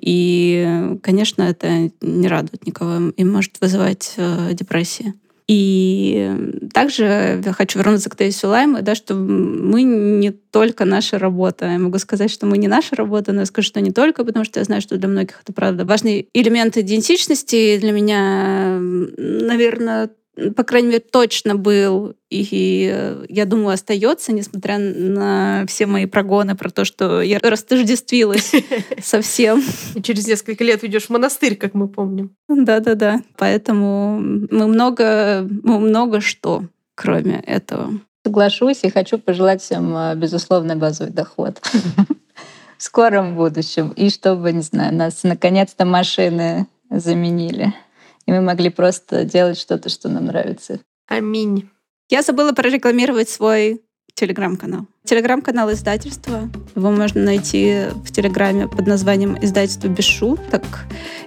[0.00, 5.14] И, конечно, это не радует никого и может вызывать э, депрессии.
[5.48, 6.30] И
[6.72, 11.66] также хочу вернуться к тезису Лаймы, да, что мы не только наша работа.
[11.66, 14.44] Я могу сказать, что мы не наша работа, но я скажу, что не только, потому
[14.44, 17.78] что я знаю, что для многих это правда важный элемент идентичности.
[17.78, 20.10] Для меня, наверное,
[20.56, 26.54] по крайней мере, точно был, и э, я думаю, остается, несмотря на все мои прогоны
[26.54, 28.52] про то, что я растождествилась
[29.02, 29.62] совсем.
[29.94, 32.34] И через несколько лет уйдешь в монастырь, как мы помним.
[32.48, 33.20] Да-да-да.
[33.36, 36.64] Поэтому мы много, мы много что,
[36.94, 37.90] кроме этого.
[38.24, 41.60] Соглашусь и хочу пожелать всем э, безусловный базовый доход
[42.78, 43.90] в скором будущем.
[43.96, 47.74] И чтобы, не знаю, нас наконец-то машины заменили
[48.26, 50.80] и мы могли просто делать что-то, что нам нравится.
[51.08, 51.68] Аминь.
[52.08, 53.82] Я забыла прорекламировать свой
[54.14, 54.86] телеграм-канал.
[55.04, 56.48] Телеграм-канал издательства.
[56.74, 60.62] Его можно найти в телеграме под названием «Издательство без шуток».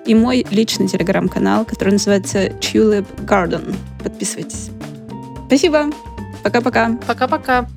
[0.06, 3.76] И мой личный телеграм-канал, который называется Tulip Garden.
[4.04, 4.70] Подписывайтесь.
[5.48, 5.90] Спасибо.
[6.44, 6.98] Пока-пока.
[7.08, 7.68] Пока-пока.